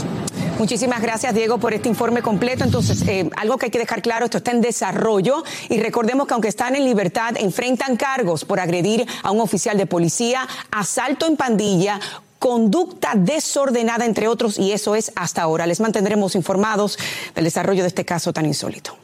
Muchísimas 0.59 1.03
gracias, 1.03 1.35
Diego, 1.35 1.59
por 1.59 1.75
este 1.75 1.89
informe 1.89 2.23
completo. 2.23 2.63
Entonces, 2.63 3.03
eh, 3.09 3.29
algo 3.37 3.59
que 3.59 3.67
hay 3.67 3.71
que 3.73 3.79
dejar 3.81 4.03
claro, 4.03 4.27
esto 4.27 4.39
está 4.39 4.53
en 4.53 4.61
desarrollo 4.61 5.43
y 5.69 5.81
recordemos 5.81 6.29
que 6.29 6.35
aunque 6.35 6.49
están 6.49 6.77
en 6.77 6.85
libertad, 6.85 7.35
enfrentan 7.37 7.97
cargos 7.97 8.45
por 8.45 8.61
agredir 8.61 9.05
a 9.25 9.33
un 9.33 9.41
oficial 9.41 9.77
de 9.77 9.87
policía, 9.87 10.47
asalto 10.71 11.27
en 11.27 11.37
pandilla, 11.37 11.99
conducta 12.45 13.15
desordenada, 13.17 14.05
entre 14.05 14.29
otros, 14.29 14.59
y 14.59 14.73
eso 14.73 14.95
es 14.95 15.13
hasta 15.17 15.41
ahora. 15.41 15.67
Les 15.67 15.81
mantendremos 15.81 16.35
informados 16.35 16.99
del 17.35 17.45
desarrollo 17.45 17.81
de 17.81 17.89
este 17.89 18.05
caso 18.05 18.35
tan 18.35 18.45
insólito. 18.45 18.99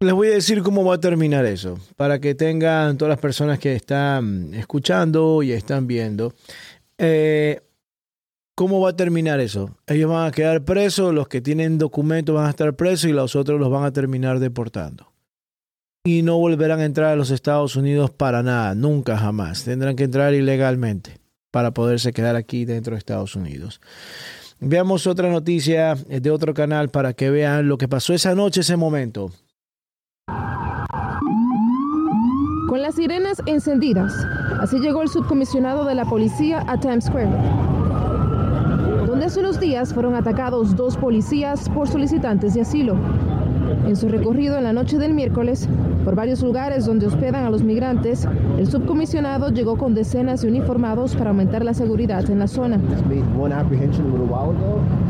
Les 0.00 0.14
voy 0.14 0.28
a 0.28 0.30
decir 0.30 0.62
cómo 0.62 0.82
va 0.82 0.94
a 0.94 0.98
terminar 0.98 1.44
eso, 1.44 1.78
para 1.96 2.20
que 2.20 2.34
tengan 2.34 2.96
todas 2.96 3.10
las 3.10 3.20
personas 3.20 3.58
que 3.58 3.74
están 3.74 4.54
escuchando 4.54 5.42
y 5.42 5.52
están 5.52 5.86
viendo. 5.86 6.32
Eh, 6.96 7.60
¿Cómo 8.54 8.80
va 8.80 8.90
a 8.90 8.96
terminar 8.96 9.40
eso? 9.40 9.76
Ellos 9.86 10.10
van 10.10 10.26
a 10.26 10.30
quedar 10.30 10.64
presos, 10.64 11.12
los 11.12 11.28
que 11.28 11.42
tienen 11.42 11.76
documentos 11.76 12.34
van 12.34 12.46
a 12.46 12.50
estar 12.50 12.74
presos 12.76 13.10
y 13.10 13.12
los 13.12 13.36
otros 13.36 13.60
los 13.60 13.70
van 13.70 13.84
a 13.84 13.92
terminar 13.92 14.38
deportando. 14.38 15.09
Y 16.02 16.22
no 16.22 16.38
volverán 16.38 16.80
a 16.80 16.86
entrar 16.86 17.12
a 17.12 17.16
los 17.16 17.30
Estados 17.30 17.76
Unidos 17.76 18.10
para 18.10 18.42
nada, 18.42 18.74
nunca 18.74 19.18
jamás. 19.18 19.64
Tendrán 19.64 19.96
que 19.96 20.04
entrar 20.04 20.32
ilegalmente 20.32 21.18
para 21.50 21.72
poderse 21.72 22.14
quedar 22.14 22.36
aquí 22.36 22.64
dentro 22.64 22.92
de 22.92 22.98
Estados 22.98 23.36
Unidos. 23.36 23.82
Veamos 24.60 25.06
otra 25.06 25.30
noticia 25.30 25.94
de 25.94 26.30
otro 26.30 26.54
canal 26.54 26.88
para 26.88 27.12
que 27.12 27.28
vean 27.28 27.68
lo 27.68 27.76
que 27.76 27.86
pasó 27.86 28.14
esa 28.14 28.34
noche, 28.34 28.62
ese 28.62 28.78
momento. 28.78 29.30
Con 32.66 32.80
las 32.80 32.94
sirenas 32.94 33.42
encendidas, 33.44 34.14
así 34.58 34.78
llegó 34.78 35.02
el 35.02 35.08
subcomisionado 35.08 35.84
de 35.84 35.94
la 35.94 36.06
policía 36.06 36.64
a 36.66 36.80
Times 36.80 37.04
Square, 37.04 37.30
donde 39.06 39.26
hace 39.26 39.40
unos 39.40 39.60
días 39.60 39.92
fueron 39.92 40.14
atacados 40.14 40.74
dos 40.76 40.96
policías 40.96 41.68
por 41.68 41.88
solicitantes 41.88 42.54
de 42.54 42.62
asilo. 42.62 42.96
En 43.86 43.96
su 43.96 44.08
recorrido 44.08 44.56
en 44.58 44.64
la 44.64 44.72
noche 44.72 44.98
del 44.98 45.14
miércoles, 45.14 45.68
por 46.04 46.14
varios 46.14 46.42
lugares 46.42 46.86
donde 46.86 47.06
hospedan 47.06 47.44
a 47.44 47.50
los 47.50 47.62
migrantes, 47.62 48.26
el 48.58 48.66
subcomisionado 48.66 49.50
llegó 49.50 49.76
con 49.76 49.94
decenas 49.94 50.42
de 50.42 50.48
uniformados 50.48 51.16
para 51.16 51.30
aumentar 51.30 51.64
la 51.64 51.74
seguridad 51.74 52.28
en 52.30 52.38
la 52.38 52.46
zona. 52.46 52.78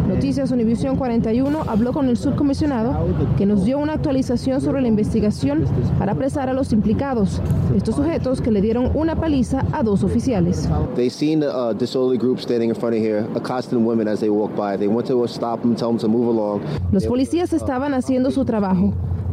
Noticias 0.08 0.50
Univisión 0.50 0.96
41 0.96 1.62
habló 1.66 1.92
con 1.92 2.08
el 2.08 2.16
subcomisionado 2.16 3.06
que 3.36 3.46
nos 3.46 3.64
dio 3.64 3.78
una 3.78 3.94
actualización 3.94 4.60
sobre 4.60 4.82
la 4.82 4.88
investigación 4.88 5.64
para 5.98 6.12
apresar 6.12 6.48
a 6.48 6.52
los 6.52 6.72
implicados, 6.72 7.40
estos 7.76 7.96
sujetos 7.96 8.40
que 8.40 8.50
le 8.50 8.60
dieron 8.60 8.90
una 8.94 9.16
paliza 9.16 9.64
a 9.72 9.82
dos 9.82 10.02
oficiales. 10.02 10.68
They 10.94 11.10
seen 11.10 11.40
the 11.40 11.48
uh, 11.48 11.72
disorderly 11.74 12.18
group 12.18 12.40
standing 12.40 12.70
in 12.70 12.74
front 12.74 12.96
of 12.96 13.02
here, 13.02 13.26
accosting 13.34 13.84
women 13.84 14.08
as 14.08 14.20
they 14.20 14.30
walk 14.30 14.54
by. 14.56 14.76
They 14.76 14.88
went 14.88 15.06
to 15.08 15.26
stop 15.28 15.60
them, 15.62 15.74
tell 15.74 15.88
them 15.88 15.98
to 15.98 16.08
move 16.08 16.28
along. 16.28 16.62
Los 16.92 17.06
policías 17.06 17.52
estaban 17.52 17.94
haciendo 17.94 18.30
su 18.30 18.44
trabajo. 18.44 18.59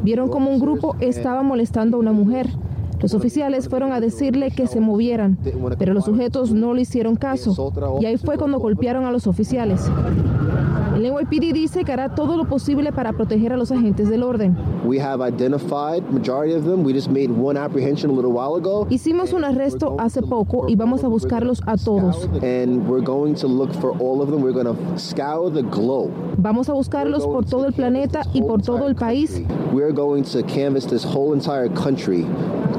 Vieron 0.03 0.29
como 0.29 0.49
un 0.49 0.59
grupo 0.59 0.95
estaba 0.99 1.43
molestando 1.43 1.97
a 1.97 1.99
una 1.99 2.11
mujer. 2.11 2.47
Los 3.01 3.13
oficiales 3.13 3.69
fueron 3.69 3.91
a 3.91 3.99
decirle 3.99 4.49
que 4.49 4.65
se 4.65 4.79
movieran, 4.79 5.37
pero 5.77 5.93
los 5.93 6.05
sujetos 6.05 6.51
no 6.51 6.73
le 6.73 6.81
hicieron 6.81 7.15
caso. 7.15 7.71
Y 8.01 8.05
ahí 8.05 8.17
fue 8.17 8.37
cuando 8.37 8.59
golpearon 8.59 9.05
a 9.05 9.11
los 9.11 9.27
oficiales. 9.27 9.89
NYPD 11.07 11.53
dice 11.53 11.83
que 11.83 11.91
hará 11.91 12.13
todo 12.15 12.35
lo 12.35 12.45
posible 12.45 12.91
para 12.91 13.13
proteger 13.13 13.53
a 13.53 13.57
los 13.57 13.71
agentes 13.71 14.09
del 14.09 14.23
orden. 14.23 14.55
We 14.85 14.99
have 14.99 15.21
identified 15.21 16.03
majority 16.11 16.53
of 16.53 16.65
them. 16.65 16.83
We 16.83 16.93
just 16.93 17.09
made 17.09 17.29
one 17.31 17.57
apprehension 17.57 18.09
a 18.09 18.13
little 18.13 18.31
while 18.31 18.55
ago, 18.55 18.87
Hicimos 18.89 19.33
un 19.33 19.43
arresto 19.43 19.95
hace 19.99 20.21
poco 20.21 20.67
y 20.67 20.75
vamos 20.75 21.03
a 21.03 21.07
buscarlos 21.07 21.61
a 21.65 21.77
todos. 21.77 22.25
and 22.43 22.87
we're 22.87 23.01
going 23.03 23.35
to 23.35 23.47
look 23.47 23.73
for 23.75 23.91
all 23.99 24.21
of 24.21 24.29
them. 24.31 24.41
We're 24.41 24.53
going 24.53 24.65
to 24.75 24.99
scour 24.99 25.49
the 25.49 25.63
globe. 25.63 26.11
Vamos 26.37 26.69
a 26.69 26.73
buscarlos 26.73 27.23
por 27.25 27.43
todo 27.45 27.65
el 27.65 27.73
planeta 27.73 28.23
y 28.33 28.41
por 28.41 28.61
todo 28.61 28.87
el 28.87 28.95
país. 28.95 29.39
We're 29.71 29.91
going 29.93 30.23
to 30.25 30.43
canvass 30.43 30.85
this 30.85 31.03
whole 31.03 31.33
entire 31.33 31.69
country 31.69 32.25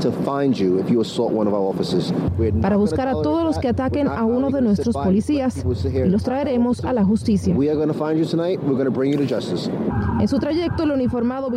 to 0.00 0.12
find 0.24 0.56
you 0.56 0.78
if 0.78 0.90
you 0.90 1.00
assault 1.00 1.32
one 1.32 1.46
of 1.46 1.54
our 1.54 1.62
officers. 1.62 2.12
We're 2.38 2.52
not 2.52 2.62
para 2.62 2.76
buscar 2.76 3.08
a 3.08 3.12
todos 3.12 3.44
los 3.44 3.58
que 3.58 3.68
ataquen 3.68 4.08
a 4.08 4.24
uno 4.24 4.50
de 4.50 4.60
nuestros 4.60 4.94
policías 4.94 5.64
y 5.64 6.08
los 6.08 6.22
traeremos 6.22 6.84
a 6.84 6.92
la 6.92 7.04
justicia. 7.04 7.54
We 7.54 7.68
are 7.68 7.76
going 7.76 7.88
to 7.88 7.94
find 7.94 8.18
you 8.18 8.26
tonight. 8.26 8.60
We're 8.62 8.74
going 8.74 8.86
to 8.86 8.90
bring 8.90 9.12
you 9.12 9.18
to 9.18 9.26
justice. 9.26 9.70
En 10.20 10.28
su 10.28 10.38
trayecto, 10.38 10.84
el 10.84 10.92
uniformado 10.92 11.50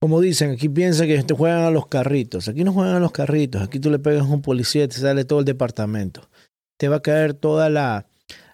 Como 0.00 0.20
dicen, 0.20 0.50
aquí 0.50 0.68
piensan 0.68 1.06
que 1.06 1.22
te 1.22 1.34
juegan 1.34 1.64
a 1.64 1.70
los 1.70 1.86
carritos. 1.86 2.48
Aquí 2.48 2.62
no 2.62 2.72
juegan 2.72 2.96
a 2.96 3.00
los 3.00 3.12
carritos. 3.12 3.62
Aquí 3.62 3.80
tú 3.80 3.90
le 3.90 3.98
pegas 3.98 4.22
a 4.22 4.32
un 4.32 4.42
policía 4.42 4.84
y 4.84 4.88
te 4.88 4.96
sale 4.96 5.24
todo 5.24 5.38
el 5.38 5.44
departamento. 5.44 6.28
Te 6.76 6.88
va 6.88 6.96
a 6.96 7.00
caer 7.00 7.34
toda 7.34 7.70
la, 7.70 8.06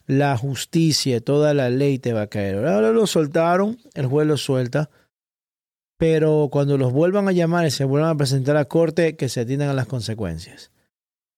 la 0.06 0.36
justicia, 0.36 1.20
toda 1.20 1.54
la 1.54 1.70
ley 1.70 1.98
te 1.98 2.12
va 2.12 2.22
a 2.22 2.26
caer. 2.28 2.66
Ahora 2.66 2.92
lo 2.92 3.06
soltaron, 3.06 3.78
el 3.94 4.06
juez 4.06 4.26
lo 4.26 4.36
suelta. 4.36 4.90
Pero 6.00 6.48
cuando 6.50 6.78
los 6.78 6.94
vuelvan 6.94 7.28
a 7.28 7.32
llamar 7.32 7.66
y 7.66 7.70
se 7.70 7.84
vuelvan 7.84 8.08
a 8.08 8.16
presentar 8.16 8.56
a 8.56 8.64
corte, 8.64 9.16
que 9.16 9.28
se 9.28 9.40
atiendan 9.40 9.68
a 9.68 9.74
las 9.74 9.86
consecuencias. 9.86 10.70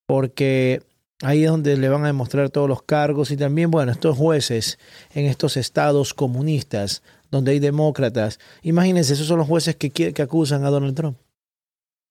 Porque 0.06 0.82
ahí 1.20 1.42
es 1.42 1.50
donde 1.50 1.76
le 1.76 1.88
van 1.88 2.04
a 2.04 2.06
demostrar 2.06 2.48
todos 2.48 2.68
los 2.68 2.80
cargos 2.80 3.32
y 3.32 3.36
también, 3.36 3.72
bueno, 3.72 3.90
estos 3.90 4.16
jueces 4.16 4.78
en 5.14 5.26
estos 5.26 5.56
estados 5.56 6.14
comunistas 6.14 7.02
donde 7.32 7.50
hay 7.50 7.58
demócratas, 7.58 8.38
imagínense, 8.62 9.14
esos 9.14 9.26
son 9.26 9.38
los 9.38 9.48
jueces 9.48 9.74
que, 9.74 9.90
que 9.90 10.22
acusan 10.22 10.64
a 10.64 10.70
Donald 10.70 10.94
Trump. 10.94 11.18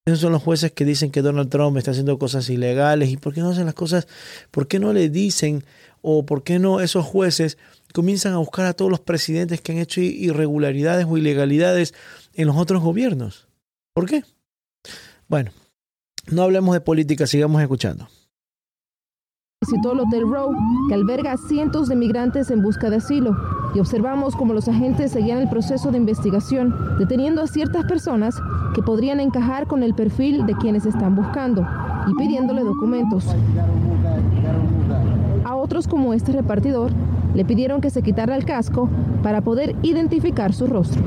Esos 0.06 0.20
son 0.20 0.34
los 0.34 0.44
jueces 0.44 0.74
que 0.74 0.84
dicen 0.84 1.10
que 1.10 1.22
Donald 1.22 1.50
Trump 1.50 1.78
está 1.78 1.92
haciendo 1.92 2.20
cosas 2.20 2.50
ilegales. 2.50 3.12
¿Y 3.12 3.18
por 3.18 3.34
qué 3.34 3.40
no 3.40 3.52
hacen 3.52 3.68
las 3.68 3.76
cosas? 3.76 4.08
¿Por 4.50 4.68
qué 4.68 4.78
no 4.78 4.92
le 4.92 5.10
dicen 5.10 5.64
o 6.02 6.26
por 6.26 6.44
qué 6.44 6.60
no 6.60 6.82
esos 6.82 7.06
jueces 7.06 7.58
comienzan 7.94 8.34
a 8.34 8.38
buscar 8.38 8.66
a 8.66 8.74
todos 8.74 8.90
los 8.90 9.00
presidentes 9.00 9.62
que 9.62 9.72
han 9.72 9.78
hecho 9.78 10.02
irregularidades 10.02 11.06
o 11.10 11.18
ilegalidades 11.18 11.94
en 12.34 12.48
los 12.48 12.58
otros 12.58 12.82
gobiernos. 12.82 13.48
¿Por 13.94 14.06
qué? 14.08 14.24
Bueno, 15.28 15.52
no 16.28 16.44
hablemos 16.44 16.74
de 16.74 16.82
política, 16.82 17.28
sigamos 17.28 17.62
escuchando 17.62 18.08
visitó 19.64 19.92
el 19.92 20.00
Hotel 20.00 20.28
Row, 20.28 20.56
que 20.88 20.96
alberga 20.96 21.34
a 21.34 21.38
cientos 21.38 21.88
de 21.88 21.96
migrantes 21.96 22.50
en 22.50 22.64
busca 22.64 22.90
de 22.90 22.96
asilo, 22.96 23.38
y 23.76 23.80
observamos 23.80 24.36
cómo 24.36 24.56
los 24.56 24.68
agentes 24.68 25.12
seguían 25.12 25.38
el 25.38 25.50
proceso 25.50 25.92
de 25.92 25.98
investigación, 25.98 26.98
deteniendo 26.98 27.44
a 27.44 27.48
ciertas 27.48 27.86
personas 27.86 28.42
que 28.74 28.82
podrían 28.82 29.20
encajar 29.20 29.68
con 29.68 29.84
el 29.84 29.94
perfil 29.94 30.48
de 30.48 30.56
quienes 30.56 30.88
están 30.88 31.16
buscando 31.16 31.64
y 32.08 32.16
pidiéndole 32.16 32.64
documentos. 32.64 33.28
A 35.44 35.56
otros, 35.56 35.88
como 35.88 36.16
este 36.16 36.32
repartidor, 36.32 36.92
le 37.34 37.46
pidieron 37.46 37.82
que 37.82 37.90
se 37.90 38.02
quitara 38.02 38.36
el 38.36 38.46
casco 38.46 38.90
para 39.24 39.42
poder 39.42 39.76
identificar 39.82 40.54
su 40.54 40.68
rostro. 40.68 41.02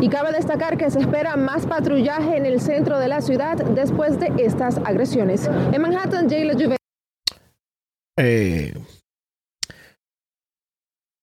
Y 0.00 0.08
cabe 0.08 0.32
destacar 0.32 0.76
que 0.76 0.90
se 0.90 1.00
espera 1.00 1.36
más 1.36 1.66
patrullaje 1.66 2.36
en 2.36 2.46
el 2.46 2.60
centro 2.60 2.98
de 2.98 3.08
la 3.08 3.20
ciudad 3.20 3.56
después 3.56 4.20
de 4.20 4.32
estas 4.38 4.78
agresiones. 4.78 5.48
En 5.72 5.80
Manhattan, 5.80 6.28
Jayla 6.28 6.52
Juve. 6.52 6.76
Eh, 8.18 8.72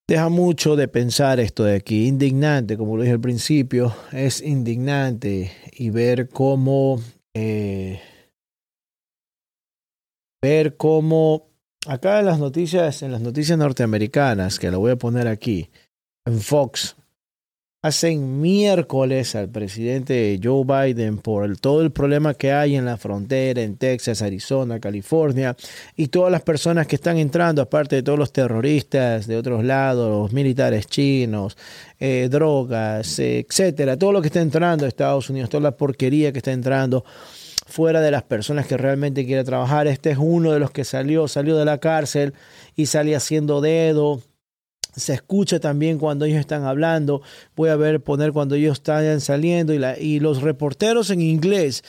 deja 0.08 0.30
mucho 0.30 0.76
de 0.76 0.88
pensar 0.88 1.40
esto 1.40 1.64
de 1.64 1.76
aquí. 1.76 2.08
Indignante, 2.08 2.78
como 2.78 2.98
lo 2.98 3.04
dije 3.04 3.14
al 3.14 3.22
principio, 3.22 3.94
es 4.12 4.42
indignante 4.42 5.52
y 5.72 5.90
ver 5.90 6.30
cómo. 6.30 7.00
Eh, 7.36 8.02
ver 10.42 10.78
cómo. 10.78 11.53
Acá 11.86 12.20
en 12.20 12.26
las 12.26 12.40
noticias, 12.40 13.02
en 13.04 13.12
las 13.12 13.20
noticias 13.20 13.58
norteamericanas, 13.58 14.58
que 14.58 14.72
lo 14.72 14.80
voy 14.80 14.92
a 14.92 14.96
poner 14.96 15.28
aquí, 15.28 15.70
en 16.26 16.40
Fox, 16.40 16.96
hacen 17.82 18.40
miércoles 18.40 19.36
al 19.36 19.50
presidente 19.50 20.40
Joe 20.42 20.64
Biden 20.64 21.18
por 21.18 21.58
todo 21.58 21.82
el 21.82 21.92
problema 21.92 22.34
que 22.36 22.54
hay 22.54 22.78
en 22.78 22.86
la 22.86 22.96
frontera 22.96 23.62
en 23.62 23.76
Texas, 23.76 24.22
Arizona, 24.22 24.80
California 24.80 25.58
y 25.98 26.08
todas 26.08 26.32
las 26.32 26.42
personas 26.42 26.88
que 26.88 26.96
están 26.96 27.18
entrando, 27.18 27.62
aparte 27.62 27.98
de 27.98 28.04
todos 28.04 28.18
los 28.18 28.32
terroristas 28.32 29.28
de 29.28 29.36
otros 29.36 29.66
lados, 29.66 30.10
los 30.10 30.32
militares 30.32 30.88
chinos, 30.88 31.58
eh, 32.00 32.30
drogas, 32.32 33.20
etcétera, 33.20 33.98
todo 33.98 34.14
lo 34.14 34.22
que 34.22 34.28
está 34.28 34.40
entrando 34.40 34.86
a 34.86 34.88
Estados 34.88 35.30
Unidos, 35.30 35.50
toda 35.50 35.64
la 35.64 35.76
porquería 35.76 36.32
que 36.32 36.38
está 36.38 36.54
entrando 36.54 37.04
fuera 37.66 38.02
de 38.02 38.12
las 38.12 38.24
personas 38.24 38.68
que 38.68 38.78
realmente 38.78 39.26
quieren 39.26 39.46
trabajar. 39.46 39.88
Este 39.88 40.12
es 40.12 40.18
uno 40.20 40.52
de 40.52 40.60
los 40.60 40.72
que 40.72 40.84
salió, 40.84 41.28
salió 41.28 41.58
de 41.58 41.66
la 41.66 41.78
cárcel 41.80 42.34
y 42.76 42.88
salió 42.88 43.18
haciendo 43.18 43.62
dedo 43.62 44.22
se 44.96 45.14
escucha 45.14 45.60
también 45.60 45.98
cuando 45.98 46.26
ellos 46.26 46.40
están 46.40 46.64
hablando. 46.64 47.22
Voy 47.56 47.70
a 47.70 47.76
ver 47.76 48.02
poner 48.02 48.32
cuando 48.32 48.56
ellos 48.56 48.74
están 48.74 49.22
saliendo 49.22 49.74
y, 49.74 49.80
la, 49.80 49.98
y 49.98 50.20
los 50.20 50.42
reporteros 50.42 51.10
en 51.10 51.22
inglés 51.22 51.84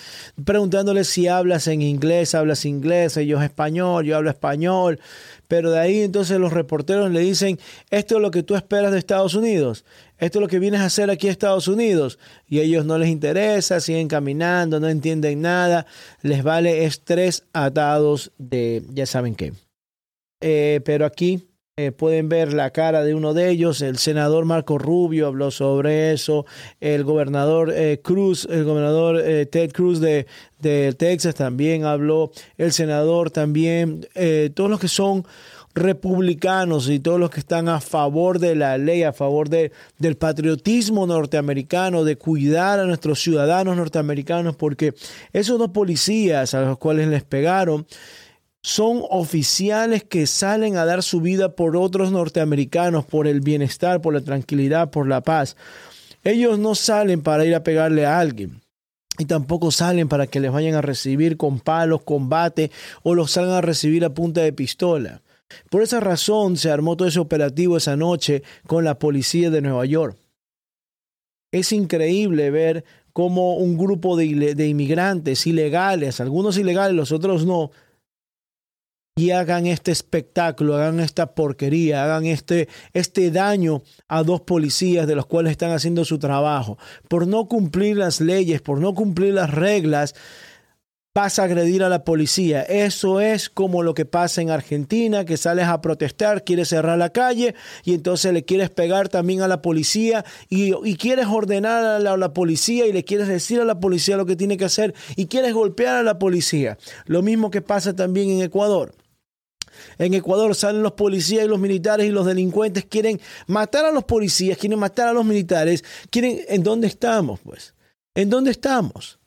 preguntándoles 0.45 1.09
si 1.09 1.29
hablas 1.29 1.67
en 1.67 1.83
inglés, 1.83 2.35
hablas 2.35 2.65
inglés, 2.65 3.17
ellos 3.17 3.43
español, 3.43 4.05
yo 4.05 4.17
hablo 4.17 4.31
español. 4.31 5.01
Pero 5.49 5.71
de 5.71 5.79
ahí 5.79 6.01
entonces 6.01 6.39
los 6.39 6.53
reporteros 6.53 7.11
le 7.11 7.21
dicen, 7.21 7.59
esto 7.91 8.17
es 8.17 8.23
lo 8.23 8.31
que 8.31 8.43
tú 8.43 8.55
esperas 8.55 8.93
de 8.93 8.99
Estados 8.99 9.35
Unidos, 9.35 9.85
esto 10.25 10.39
es 10.39 10.43
lo 10.43 10.49
que 10.49 10.59
vienes 10.59 10.81
a 10.81 10.87
hacer 10.87 11.11
aquí 11.11 11.29
a 11.29 11.31
Estados 11.31 11.69
Unidos. 11.69 12.19
Y 12.47 12.61
ellos 12.61 12.85
no 12.87 12.99
les 12.99 13.09
interesa, 13.09 13.81
siguen 13.81 14.09
caminando, 14.09 14.81
no 14.81 14.89
entienden 14.89 15.43
nada, 15.43 15.87
les 16.23 16.43
vale 16.43 16.85
estrés 16.85 17.45
atados 17.53 18.33
de 18.39 18.83
ya 18.91 19.07
saben 19.07 19.35
qué. 19.35 19.53
Eh, 20.41 20.81
pero 20.85 21.07
aquí 21.07 21.49
eh, 21.77 21.91
pueden 21.91 22.29
ver 22.29 22.53
la 22.53 22.71
cara 22.71 23.03
de 23.03 23.15
uno 23.15 23.35
de 23.35 23.51
ellos. 23.51 23.83
El 23.83 23.99
senador 23.99 24.45
Marco 24.45 24.79
Rubio 24.79 25.27
habló 25.27 25.51
sobre 25.51 26.13
eso. 26.13 26.47
El 26.81 27.05
gobernador 27.05 27.73
eh, 27.75 28.01
Cruz, 28.03 28.47
el 28.51 28.65
gobernador 28.65 29.23
Ted 29.51 29.73
Cruz 29.73 30.01
de, 30.01 30.27
de, 30.59 30.95
Texas 30.95 31.35
también 31.35 31.85
habló. 31.85 32.31
El 32.57 32.73
senador 32.73 33.31
también. 33.31 34.07
todos 34.55 34.71
los 34.71 34.81
que 34.81 34.89
son 34.89 35.27
republicanos 35.75 36.89
y 36.89 37.01
todos 37.01 37.19
los 37.19 37.31
que 37.31 37.41
están 37.41 37.69
a 37.69 37.81
favor 37.81 38.39
de 38.39 38.55
la 38.55 38.79
ley, 38.79 39.03
a 39.03 39.13
favor 39.13 39.49
de, 39.49 39.73
del 39.99 40.17
patriotismo 40.17 41.07
norteamericano, 41.07 42.05
de 42.05 42.17
cuidar 42.17 42.79
a 42.79 42.87
nuestros 42.87 43.21
ciudadanos 43.21 43.77
norteamericanos, 43.77 44.57
porque 44.57 44.95
esos 45.33 45.59
dos 45.59 45.71
policías 45.71 46.55
a 46.55 46.63
los 46.63 46.79
cuales 46.79 47.09
les 47.09 47.25
pegaron, 47.25 47.87
son 48.63 49.03
oficiales 49.11 50.05
que 50.05 50.27
salen 50.27 50.79
a 50.79 50.87
dar 50.87 51.03
su 51.03 51.21
vida 51.21 51.55
por 51.55 51.77
otros 51.77 52.11
norteamericanos, 52.11 53.05
por 53.05 53.27
el 53.27 53.41
bienestar, 53.41 54.01
por 54.01 54.15
la 54.15 54.23
tranquilidad, 54.23 54.91
por 54.91 55.07
la 55.07 55.21
paz. 55.21 55.57
Ellos 56.23 56.59
no 56.59 56.75
salen 56.75 57.21
para 57.23 57.45
ir 57.45 57.55
a 57.55 57.63
pegarle 57.63 58.07
a 58.07 58.19
alguien. 58.19 58.63
Y 59.19 59.27
tampoco 59.27 59.71
salen 59.71 60.09
para 60.09 60.27
que 60.27 60.41
les 60.41 60.51
vayan 60.51 60.75
a 60.75 60.81
recibir 60.81 61.37
con 61.37 61.61
palos, 61.61 62.03
combate 62.03 62.71
o 63.03 63.15
los 63.15 63.33
salgan 63.33 63.57
a 63.57 63.61
recibir 63.61 64.05
a 64.05 64.15
punta 64.15 64.41
de 64.41 64.53
pistola. 64.53 65.21
Por 65.71 65.83
esa 65.83 66.01
razón 66.01 66.57
se 66.57 66.71
armó 66.71 66.97
todo 66.97 67.09
ese 67.09 67.21
operativo 67.21 67.77
esa 67.77 67.97
noche 67.97 68.43
con 68.67 68.85
la 68.85 68.99
policía 68.99 69.51
de 69.51 69.63
Nueva 69.63 69.85
York. 69.87 70.19
Es 71.53 71.73
increíble 71.73 72.51
ver 72.51 72.85
cómo 73.13 73.57
un 73.57 73.79
grupo 73.79 74.17
de, 74.17 74.25
inmigrantes 74.67 75.47
ilegales, 75.47 76.21
algunos 76.21 76.59
ilegales, 76.59 76.97
los 76.97 77.13
otros 77.13 77.47
no, 77.47 77.71
y 79.17 79.31
hagan 79.31 79.69
este 79.69 79.93
espectáculo, 79.93 80.75
hagan 80.75 80.99
esta 80.99 81.35
porquería, 81.35 82.03
hagan 82.03 82.27
este, 82.27 82.69
este 82.93 83.31
daño 83.31 83.83
a 84.09 84.25
dos 84.25 84.41
policías 84.41 85.07
de 85.07 85.15
los 85.15 85.27
cuales 85.27 85.53
están 85.53 85.71
haciendo 85.71 86.05
su 86.05 86.19
trabajo. 86.19 86.77
Por 87.09 87.29
no 87.29 87.47
cumplir 87.47 87.97
las 87.97 88.21
leyes, 88.21 88.61
por 88.61 88.81
no 88.81 88.93
cumplir 88.93 89.35
las 89.35 89.51
reglas, 89.53 90.17
vas 91.15 91.39
a 91.39 91.45
agredir 91.45 91.85
a 91.85 91.89
la 91.89 92.05
policía. 92.05 92.63
Eso 92.63 93.21
es 93.21 93.49
como 93.49 93.85
lo 93.85 93.95
que 93.95 94.05
pasa 94.05 94.43
en 94.43 94.51
Argentina, 94.51 95.25
que 95.25 95.37
sales 95.37 95.67
a 95.67 95.81
protestar, 95.81 96.43
quieres 96.43 96.69
cerrar 96.69 96.99
la 96.99 97.11
calle 97.11 97.55
y 97.85 97.95
entonces 97.95 98.33
le 98.33 98.45
quieres 98.45 98.71
pegar 98.71 99.09
también 99.09 99.41
a 99.41 99.49
la 99.49 99.63
policía 99.63 100.25
y, 100.49 100.73
quieres 100.97 101.27
ordenar 101.27 101.85
a 101.85 101.99
la, 102.01 102.13
a 102.13 102.17
la, 102.17 102.33
policía 102.33 102.87
y 102.87 102.93
le 102.93 103.05
quieres 103.05 103.29
decir 103.29 103.61
a 103.61 103.65
la 103.65 103.79
policía 103.79 104.17
lo 104.17 104.27
que 104.27 104.35
tiene 104.35 104.57
que 104.57 104.65
hacer 104.65 104.95
y 105.15 105.27
quieres 105.27 105.55
golpear 105.55 105.95
a 105.97 106.03
la 106.03 106.19
policía. 106.19 106.79
Lo 107.07 107.23
mismo 107.23 107.51
que 107.51 107.63
pasa 107.63 107.95
también 107.95 108.31
en 108.31 108.43
Ecuador. 108.43 108.95
En 109.99 110.15
Ecuador 110.15 110.55
salen 110.55 110.83
los 110.83 110.93
policías 110.93 111.45
y 111.45 111.49
los 111.49 111.61
militares 111.61 112.07
y 112.07 112.11
los 112.11 112.27
delincuentes 112.27 112.87
quieren 112.87 113.21
matar 113.47 113.85
a 113.85 113.93
los 113.93 114.05
policías, 114.05 114.59
quieren 114.59 114.79
matar 114.79 115.09
a 115.09 115.13
los 115.13 115.25
militares, 115.25 115.85
quieren... 116.11 116.41
¿En 116.49 116.63
dónde 116.63 116.87
estamos, 116.87 117.41
pues? 117.41 117.75
¿En 118.15 118.31
dónde 118.31 118.51
estamos? 118.51 119.19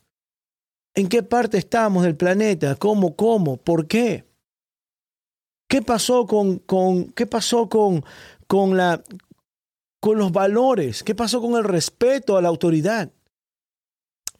¿En 0.98 1.08
qué 1.10 1.22
parte 1.22 1.60
estamos 1.60 2.04
del 2.04 2.16
planeta? 2.16 2.74
¿Cómo? 2.74 3.16
¿Cómo? 3.16 3.58
¿Por 3.58 3.88
qué? 3.88 4.26
¿Qué 5.70 5.84
pasó 5.84 6.26
con, 6.26 6.58
con, 6.58 7.12
qué 7.12 7.28
pasó 7.28 7.70
con, 7.70 8.04
con, 8.48 8.76
la, 8.76 9.04
con 10.00 10.18
los 10.18 10.32
valores? 10.32 11.04
¿Qué 11.04 11.14
pasó 11.14 11.40
con 11.40 11.54
el 11.54 11.66
respeto 11.66 12.36
a 12.36 12.42
la 12.42 12.48
autoridad? 12.48 13.12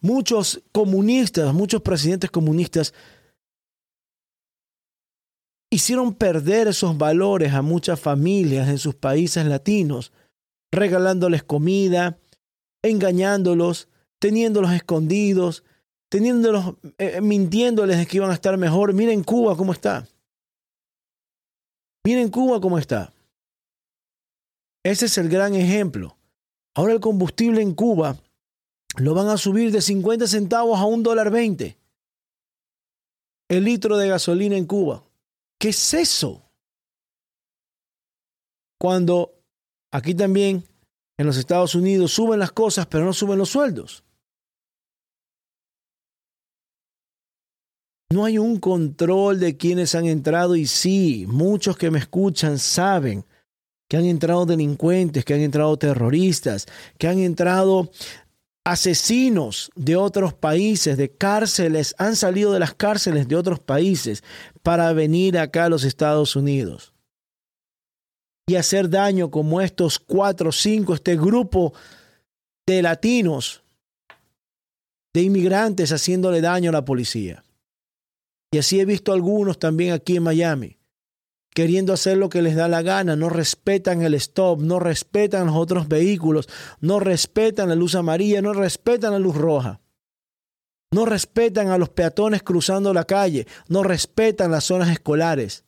Muchos 0.00 0.60
comunistas, 0.72 1.54
muchos 1.54 1.80
presidentes 1.80 2.28
comunistas 2.28 2.92
hicieron 5.70 6.12
perder 6.12 6.66
esos 6.66 6.98
valores 6.98 7.52
a 7.52 7.62
muchas 7.62 8.00
familias 8.00 8.68
en 8.68 8.78
sus 8.78 8.96
países 8.96 9.46
latinos, 9.46 10.12
regalándoles 10.72 11.44
comida, 11.44 12.18
engañándolos, 12.82 13.86
teniéndolos 14.18 14.72
escondidos, 14.72 15.62
teniéndolos, 16.08 16.74
eh, 16.98 17.20
mintiéndoles 17.20 17.98
de 17.98 18.06
que 18.06 18.16
iban 18.16 18.30
a 18.30 18.34
estar 18.34 18.56
mejor. 18.56 18.92
Miren 18.92 19.24
Cuba 19.24 19.56
cómo 19.56 19.72
está. 19.72 20.06
Miren 22.04 22.30
Cuba 22.30 22.60
cómo 22.60 22.78
está. 22.78 23.12
Ese 24.84 25.06
es 25.06 25.18
el 25.18 25.28
gran 25.28 25.54
ejemplo. 25.54 26.16
Ahora 26.74 26.94
el 26.94 27.00
combustible 27.00 27.60
en 27.60 27.74
Cuba 27.74 28.16
lo 28.96 29.14
van 29.14 29.28
a 29.28 29.36
subir 29.36 29.70
de 29.70 29.82
50 29.82 30.26
centavos 30.26 30.78
a 30.78 30.84
un 30.84 31.02
dólar 31.02 31.30
20. 31.30 31.76
El 33.48 33.64
litro 33.64 33.96
de 33.96 34.08
gasolina 34.08 34.56
en 34.56 34.66
Cuba. 34.66 35.04
¿Qué 35.58 35.70
es 35.70 35.94
eso? 35.94 36.42
Cuando 38.78 39.34
aquí 39.90 40.14
también 40.14 40.64
en 41.18 41.26
los 41.26 41.36
Estados 41.36 41.74
Unidos 41.74 42.12
suben 42.12 42.38
las 42.38 42.52
cosas, 42.52 42.86
pero 42.86 43.04
no 43.04 43.12
suben 43.12 43.38
los 43.38 43.50
sueldos. 43.50 44.04
No 48.10 48.24
hay 48.24 48.38
un 48.38 48.58
control 48.58 49.38
de 49.38 49.56
quienes 49.56 49.94
han 49.94 50.06
entrado 50.06 50.56
y 50.56 50.66
sí, 50.66 51.26
muchos 51.28 51.76
que 51.76 51.90
me 51.90 51.98
escuchan 51.98 52.58
saben 52.58 53.24
que 53.88 53.96
han 53.96 54.06
entrado 54.06 54.46
delincuentes, 54.46 55.24
que 55.24 55.34
han 55.34 55.40
entrado 55.40 55.76
terroristas, 55.76 56.66
que 56.98 57.08
han 57.08 57.18
entrado 57.18 57.90
asesinos 58.64 59.70
de 59.74 59.96
otros 59.96 60.34
países, 60.34 60.96
de 60.96 61.10
cárceles, 61.10 61.94
han 61.98 62.16
salido 62.16 62.52
de 62.52 62.60
las 62.60 62.74
cárceles 62.74 63.26
de 63.28 63.36
otros 63.36 63.60
países 63.60 64.22
para 64.62 64.92
venir 64.92 65.38
acá 65.38 65.66
a 65.66 65.68
los 65.70 65.84
Estados 65.84 66.36
Unidos. 66.36 66.92
y 68.46 68.56
hacer 68.56 68.88
daño 68.88 69.30
como 69.30 69.60
estos 69.60 69.98
cuatro, 69.98 70.52
cinco, 70.52 70.94
este 70.94 71.16
grupo 71.16 71.74
de 72.66 72.80
latinos, 72.80 73.62
de 75.12 75.20
inmigrantes 75.22 75.92
haciéndole 75.92 76.40
daño 76.40 76.70
a 76.70 76.72
la 76.72 76.84
policía. 76.84 77.44
Y 78.50 78.58
así 78.58 78.80
he 78.80 78.84
visto 78.84 79.12
algunos 79.12 79.58
también 79.58 79.92
aquí 79.92 80.16
en 80.16 80.22
Miami, 80.22 80.78
queriendo 81.50 81.92
hacer 81.92 82.16
lo 82.16 82.28
que 82.28 82.40
les 82.40 82.56
da 82.56 82.68
la 82.68 82.82
gana, 82.82 83.14
no 83.16 83.28
respetan 83.28 84.02
el 84.02 84.14
stop, 84.14 84.60
no 84.60 84.78
respetan 84.78 85.46
los 85.46 85.56
otros 85.56 85.88
vehículos, 85.88 86.48
no 86.80 87.00
respetan 87.00 87.68
la 87.68 87.74
luz 87.74 87.94
amarilla, 87.94 88.40
no 88.40 88.54
respetan 88.54 89.12
la 89.12 89.18
luz 89.18 89.36
roja. 89.36 89.80
No 90.90 91.04
respetan 91.04 91.68
a 91.68 91.76
los 91.76 91.90
peatones 91.90 92.42
cruzando 92.42 92.94
la 92.94 93.04
calle, 93.04 93.46
no 93.68 93.82
respetan 93.82 94.50
las 94.50 94.64
zonas 94.64 94.88
escolares. 94.88 95.64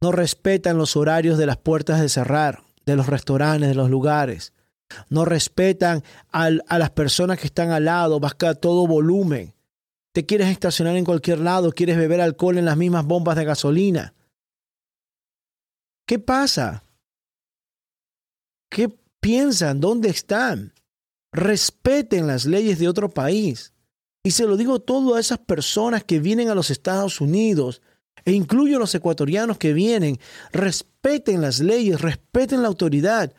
No 0.00 0.10
respetan 0.10 0.76
los 0.76 0.96
horarios 0.96 1.38
de 1.38 1.46
las 1.46 1.56
puertas 1.56 2.00
de 2.00 2.08
cerrar, 2.08 2.64
de 2.84 2.96
los 2.96 3.06
restaurantes, 3.06 3.68
de 3.68 3.74
los 3.76 3.90
lugares. 3.90 4.52
No 5.08 5.24
respetan 5.24 6.02
a 6.30 6.50
las 6.50 6.90
personas 6.90 7.38
que 7.38 7.46
están 7.46 7.70
al 7.70 7.84
lado, 7.84 8.18
vas 8.18 8.34
a 8.44 8.54
todo 8.54 8.86
volumen. 8.86 9.54
Te 10.14 10.24
quieres 10.24 10.46
estacionar 10.46 10.96
en 10.96 11.04
cualquier 11.04 11.40
lado, 11.40 11.72
quieres 11.72 11.96
beber 11.96 12.20
alcohol 12.20 12.56
en 12.56 12.66
las 12.66 12.76
mismas 12.76 13.04
bombas 13.04 13.36
de 13.36 13.44
gasolina. 13.44 14.14
¿Qué 16.06 16.20
pasa? 16.20 16.84
¿Qué 18.70 18.96
piensan? 19.20 19.80
¿Dónde 19.80 20.10
están? 20.10 20.72
Respeten 21.32 22.28
las 22.28 22.44
leyes 22.44 22.78
de 22.78 22.86
otro 22.86 23.10
país. 23.10 23.72
Y 24.22 24.30
se 24.30 24.46
lo 24.46 24.56
digo 24.56 24.80
todo 24.80 25.16
a 25.16 25.20
esas 25.20 25.38
personas 25.38 26.04
que 26.04 26.20
vienen 26.20 26.48
a 26.48 26.54
los 26.54 26.70
Estados 26.70 27.20
Unidos 27.20 27.82
e 28.24 28.30
incluyo 28.30 28.76
a 28.76 28.80
los 28.80 28.94
ecuatorianos 28.94 29.58
que 29.58 29.72
vienen. 29.72 30.20
Respeten 30.52 31.40
las 31.40 31.58
leyes, 31.58 32.00
respeten 32.00 32.62
la 32.62 32.68
autoridad. 32.68 33.34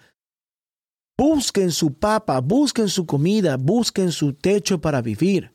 Busquen 1.17 1.71
su 1.71 1.93
papa, 1.93 2.41
busquen 2.41 2.89
su 2.89 3.05
comida, 3.05 3.55
busquen 3.55 4.11
su 4.11 4.33
techo 4.33 4.81
para 4.81 5.01
vivir. 5.01 5.54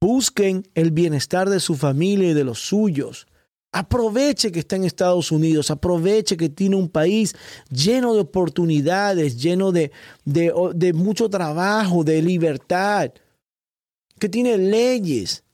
Busquen 0.00 0.68
el 0.74 0.90
bienestar 0.90 1.48
de 1.48 1.60
su 1.60 1.74
familia 1.74 2.30
y 2.30 2.34
de 2.34 2.44
los 2.44 2.60
suyos. 2.60 3.26
Aproveche 3.72 4.52
que 4.52 4.60
está 4.60 4.76
en 4.76 4.84
Estados 4.84 5.32
Unidos, 5.32 5.70
aproveche 5.70 6.36
que 6.36 6.48
tiene 6.48 6.76
un 6.76 6.88
país 6.88 7.34
lleno 7.70 8.14
de 8.14 8.20
oportunidades, 8.20 9.40
lleno 9.40 9.72
de, 9.72 9.92
de, 10.24 10.92
mucho 10.94 11.28
trabajo, 11.28 12.02
de 12.04 12.22
libertad, 12.22 13.12
que 14.18 14.28
tiene 14.28 14.56
leyes. 14.56 15.44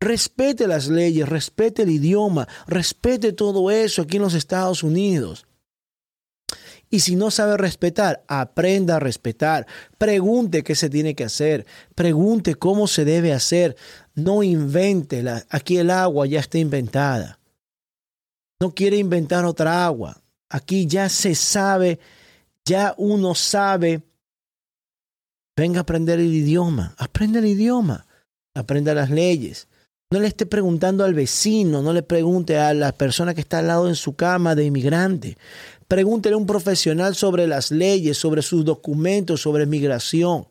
Respete 0.00 0.66
las 0.66 0.88
leyes, 0.88 1.28
respete 1.28 1.82
el 1.82 1.90
idioma, 1.90 2.46
respete 2.66 3.32
todo 3.32 3.70
eso 3.70 4.02
aquí 4.02 4.16
en 4.16 4.22
los 4.22 4.34
Estados 4.34 4.82
Unidos. 4.82 5.46
Y 6.92 7.00
si 7.00 7.16
no 7.16 7.30
sabe 7.30 7.56
respetar, 7.56 8.22
aprenda 8.28 8.96
a 8.96 9.00
respetar. 9.00 9.66
Pregunte 9.96 10.62
qué 10.62 10.74
se 10.74 10.90
tiene 10.90 11.14
que 11.14 11.24
hacer. 11.24 11.64
Pregunte 11.94 12.54
cómo 12.54 12.86
se 12.86 13.06
debe 13.06 13.32
hacer. 13.32 13.76
No 14.14 14.42
invente. 14.42 15.24
Aquí 15.48 15.78
el 15.78 15.90
agua 15.90 16.26
ya 16.26 16.40
está 16.40 16.58
inventada. 16.58 17.38
No 18.60 18.74
quiere 18.74 18.98
inventar 18.98 19.46
otra 19.46 19.86
agua. 19.86 20.22
Aquí 20.50 20.86
ya 20.86 21.08
se 21.08 21.34
sabe, 21.34 21.98
ya 22.62 22.94
uno 22.98 23.34
sabe. 23.34 24.02
Venga 25.56 25.78
a 25.78 25.82
aprender 25.82 26.20
el 26.20 26.34
idioma. 26.34 26.94
Aprenda 26.98 27.38
el 27.38 27.46
idioma. 27.46 28.06
Aprenda 28.54 28.92
las 28.92 29.08
leyes. 29.08 29.66
No 30.12 30.20
le 30.20 30.26
esté 30.26 30.44
preguntando 30.44 31.04
al 31.04 31.14
vecino, 31.14 31.80
no 31.80 31.94
le 31.94 32.02
pregunte 32.02 32.58
a 32.58 32.74
la 32.74 32.92
persona 32.92 33.32
que 33.32 33.40
está 33.40 33.60
al 33.60 33.68
lado 33.68 33.88
en 33.88 33.94
su 33.94 34.14
cama 34.14 34.54
de 34.54 34.66
inmigrante. 34.66 35.38
Pregúntele 35.92 36.32
a 36.36 36.38
un 36.38 36.46
profesional 36.46 37.14
sobre 37.14 37.46
las 37.46 37.70
leyes, 37.70 38.16
sobre 38.16 38.40
sus 38.40 38.64
documentos, 38.64 39.42
sobre 39.42 39.66
migración. 39.66 40.46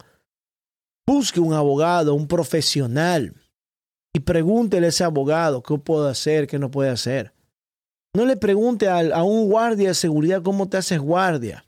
Busque 1.07 1.39
un 1.39 1.53
abogado, 1.53 2.13
un 2.13 2.27
profesional, 2.27 3.33
y 4.13 4.19
pregúntele 4.19 4.85
a 4.85 4.89
ese 4.89 5.03
abogado 5.03 5.63
qué 5.63 5.75
puedo 5.79 6.07
hacer, 6.07 6.45
qué 6.45 6.59
no 6.59 6.69
puede 6.69 6.91
hacer. 6.91 7.33
No 8.13 8.27
le 8.27 8.37
pregunte 8.37 8.87
a, 8.87 8.99
a, 8.99 9.23
un 9.23 9.49
guardia 9.49 9.87
de 9.87 9.95
seguridad 9.95 10.43
cómo 10.43 10.69
te 10.69 10.77
haces 10.77 10.99
guardia. 10.99 11.65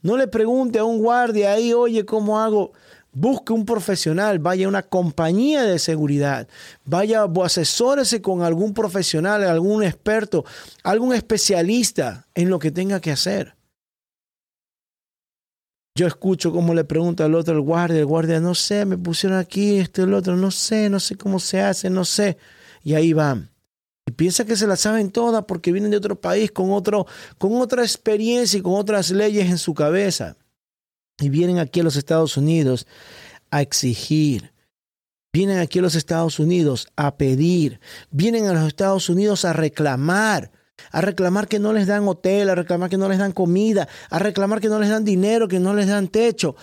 No 0.00 0.16
le 0.16 0.28
pregunte 0.28 0.78
a 0.78 0.84
un 0.84 1.00
guardia 1.00 1.54
ahí, 1.54 1.72
oye, 1.72 2.04
¿cómo 2.04 2.38
hago? 2.38 2.70
Busque 3.20 3.52
un 3.52 3.64
profesional, 3.64 4.38
vaya 4.38 4.66
a 4.66 4.68
una 4.68 4.84
compañía 4.84 5.64
de 5.64 5.80
seguridad, 5.80 6.46
vaya, 6.84 7.24
asesórese 7.42 8.22
con 8.22 8.42
algún 8.42 8.72
profesional, 8.72 9.42
algún 9.42 9.82
experto, 9.82 10.44
algún 10.84 11.12
especialista 11.12 12.28
en 12.36 12.48
lo 12.48 12.60
que 12.60 12.70
tenga 12.70 13.00
que 13.00 13.10
hacer. 13.10 13.56
Yo 15.96 16.06
escucho 16.06 16.52
cómo 16.52 16.74
le 16.74 16.84
pregunta 16.84 17.24
al 17.24 17.34
otro 17.34 17.54
el 17.54 17.60
guardia, 17.60 17.98
el 17.98 18.06
guardia, 18.06 18.38
no 18.38 18.54
sé, 18.54 18.84
me 18.84 18.96
pusieron 18.96 19.36
aquí, 19.36 19.78
esto, 19.78 20.04
el 20.04 20.14
otro, 20.14 20.36
no 20.36 20.52
sé, 20.52 20.88
no 20.88 21.00
sé 21.00 21.16
cómo 21.16 21.40
se 21.40 21.60
hace, 21.60 21.90
no 21.90 22.04
sé. 22.04 22.38
Y 22.84 22.94
ahí 22.94 23.14
van. 23.14 23.50
Y 24.06 24.12
piensa 24.12 24.44
que 24.44 24.54
se 24.54 24.68
la 24.68 24.76
saben 24.76 25.10
todas 25.10 25.44
porque 25.48 25.72
vienen 25.72 25.90
de 25.90 25.96
otro 25.96 26.20
país 26.20 26.52
con, 26.52 26.70
otro, 26.70 27.04
con 27.36 27.56
otra 27.56 27.82
experiencia 27.82 28.60
y 28.60 28.62
con 28.62 28.74
otras 28.74 29.10
leyes 29.10 29.50
en 29.50 29.58
su 29.58 29.74
cabeza 29.74 30.36
y 31.20 31.28
vienen 31.28 31.58
aquí 31.58 31.80
a 31.80 31.84
los 31.84 31.96
Estados 31.96 32.36
Unidos 32.36 32.86
a 33.50 33.62
exigir. 33.62 34.52
Vienen 35.32 35.58
aquí 35.58 35.78
a 35.78 35.82
los 35.82 35.94
Estados 35.94 36.38
Unidos 36.38 36.88
a 36.96 37.16
pedir. 37.16 37.80
Vienen 38.10 38.46
a 38.46 38.52
los 38.52 38.66
Estados 38.66 39.08
Unidos 39.08 39.44
a 39.44 39.52
reclamar. 39.52 40.52
A 40.92 41.00
reclamar 41.00 41.48
que 41.48 41.58
no 41.58 41.72
les 41.72 41.88
dan 41.88 42.06
hotel, 42.06 42.48
a 42.50 42.54
reclamar 42.54 42.88
que 42.88 42.96
no 42.96 43.08
les 43.08 43.18
dan 43.18 43.32
comida, 43.32 43.88
a 44.10 44.20
reclamar 44.20 44.60
que 44.60 44.68
no 44.68 44.78
les 44.78 44.88
dan 44.88 45.04
dinero, 45.04 45.48
que 45.48 45.58
no 45.58 45.74
les 45.74 45.88
dan 45.88 46.06
techo. 46.06 46.54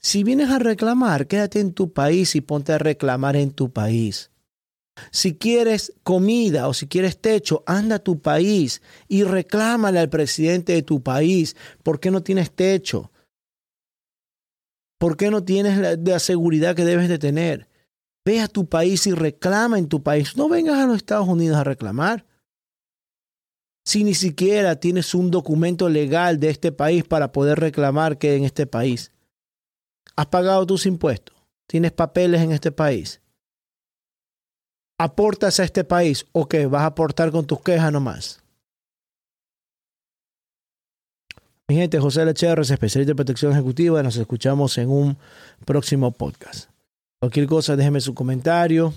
Si 0.00 0.24
vienes 0.24 0.48
a 0.48 0.58
reclamar, 0.58 1.26
quédate 1.26 1.60
en 1.60 1.74
tu 1.74 1.92
país 1.92 2.34
y 2.34 2.40
ponte 2.40 2.72
a 2.72 2.78
reclamar 2.78 3.36
en 3.36 3.50
tu 3.50 3.70
país. 3.70 4.30
Si 5.10 5.36
quieres 5.36 5.92
comida 6.02 6.68
o 6.68 6.74
si 6.74 6.88
quieres 6.88 7.20
techo, 7.20 7.62
anda 7.66 7.96
a 7.96 7.98
tu 8.00 8.20
país 8.20 8.80
y 9.08 9.24
reclámale 9.24 9.98
al 9.98 10.08
presidente 10.08 10.72
de 10.72 10.82
tu 10.82 11.02
país 11.02 11.54
por 11.82 12.00
qué 12.00 12.10
no 12.10 12.22
tienes 12.22 12.50
techo, 12.50 13.10
¿Por 15.00 15.16
qué 15.16 15.30
no 15.30 15.42
tienes 15.42 15.98
la, 15.98 16.18
seguridad 16.18 16.76
que 16.76 16.84
debes 16.84 17.08
de 17.08 17.18
tener? 17.18 17.66
Ve 18.22 18.38
a 18.40 18.48
tu 18.48 18.68
país 18.68 19.06
y 19.06 19.12
reclama 19.12 19.78
en 19.78 19.88
tu 19.88 20.02
país. 20.02 20.36
No 20.36 20.46
vengas 20.46 20.78
a 20.78 20.86
los 20.86 20.98
Estados 20.98 21.26
Unidos 21.26 21.56
a 21.56 21.64
reclamar. 21.64 22.26
Si 23.82 24.04
ni 24.04 24.12
siquiera 24.12 24.76
tienes 24.76 25.14
un 25.14 25.30
documento 25.30 25.88
legal 25.88 26.38
de 26.38 26.50
este 26.50 26.70
país 26.70 27.02
para 27.02 27.32
poder 27.32 27.58
reclamar 27.58 28.18
que 28.18 28.36
en 28.36 28.44
este 28.44 28.66
país. 28.66 29.10
¿Has 30.16 30.26
pagado 30.26 30.66
tus 30.66 30.84
impuestos? 30.84 31.34
¿Tienes 31.66 31.92
papeles 31.92 32.42
en 32.42 32.52
este 32.52 32.70
país? 32.70 33.22
¿Aportas 34.98 35.60
a 35.60 35.64
este 35.64 35.82
país 35.82 36.26
o 36.32 36.46
qué? 36.46 36.66
¿Vas 36.66 36.82
a 36.82 36.86
aportar 36.86 37.30
con 37.30 37.46
tus 37.46 37.62
quejas 37.62 37.90
nomás? 37.90 38.39
Mi 41.70 41.76
gente, 41.76 42.00
José 42.00 42.24
Lecherres, 42.24 42.68
especialista 42.72 43.12
de 43.12 43.14
protección 43.14 43.52
ejecutiva. 43.52 44.02
Nos 44.02 44.16
escuchamos 44.16 44.76
en 44.76 44.90
un 44.90 45.16
próximo 45.64 46.10
podcast. 46.10 46.68
Cualquier 47.20 47.46
cosa, 47.46 47.76
déjeme 47.76 48.00
su 48.00 48.12
comentario, 48.12 48.92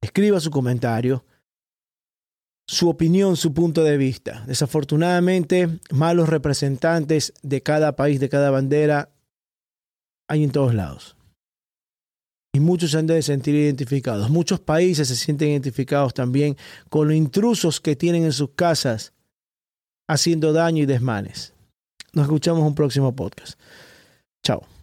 escriba 0.00 0.40
su 0.40 0.50
comentario, 0.50 1.22
su 2.66 2.88
opinión, 2.88 3.36
su 3.36 3.52
punto 3.52 3.84
de 3.84 3.98
vista. 3.98 4.42
Desafortunadamente, 4.46 5.68
malos 5.90 6.30
representantes 6.30 7.34
de 7.42 7.62
cada 7.62 7.94
país, 7.94 8.20
de 8.20 8.30
cada 8.30 8.50
bandera, 8.50 9.10
hay 10.26 10.44
en 10.44 10.50
todos 10.50 10.72
lados. 10.72 11.18
Y 12.54 12.60
muchos 12.60 12.92
se 12.92 12.96
han 12.96 13.06
de 13.06 13.20
sentir 13.20 13.54
identificados. 13.54 14.30
Muchos 14.30 14.60
países 14.60 15.08
se 15.08 15.16
sienten 15.16 15.50
identificados 15.50 16.14
también 16.14 16.56
con 16.88 17.06
los 17.06 17.16
intrusos 17.18 17.82
que 17.82 17.96
tienen 17.96 18.24
en 18.24 18.32
sus 18.32 18.48
casas 18.52 19.12
haciendo 20.08 20.54
daño 20.54 20.84
y 20.84 20.86
desmanes. 20.86 21.53
Nos 22.14 22.24
escuchamos 22.24 22.60
en 22.60 22.66
un 22.66 22.74
próximo 22.74 23.14
podcast. 23.14 23.58
Chao 24.42 24.73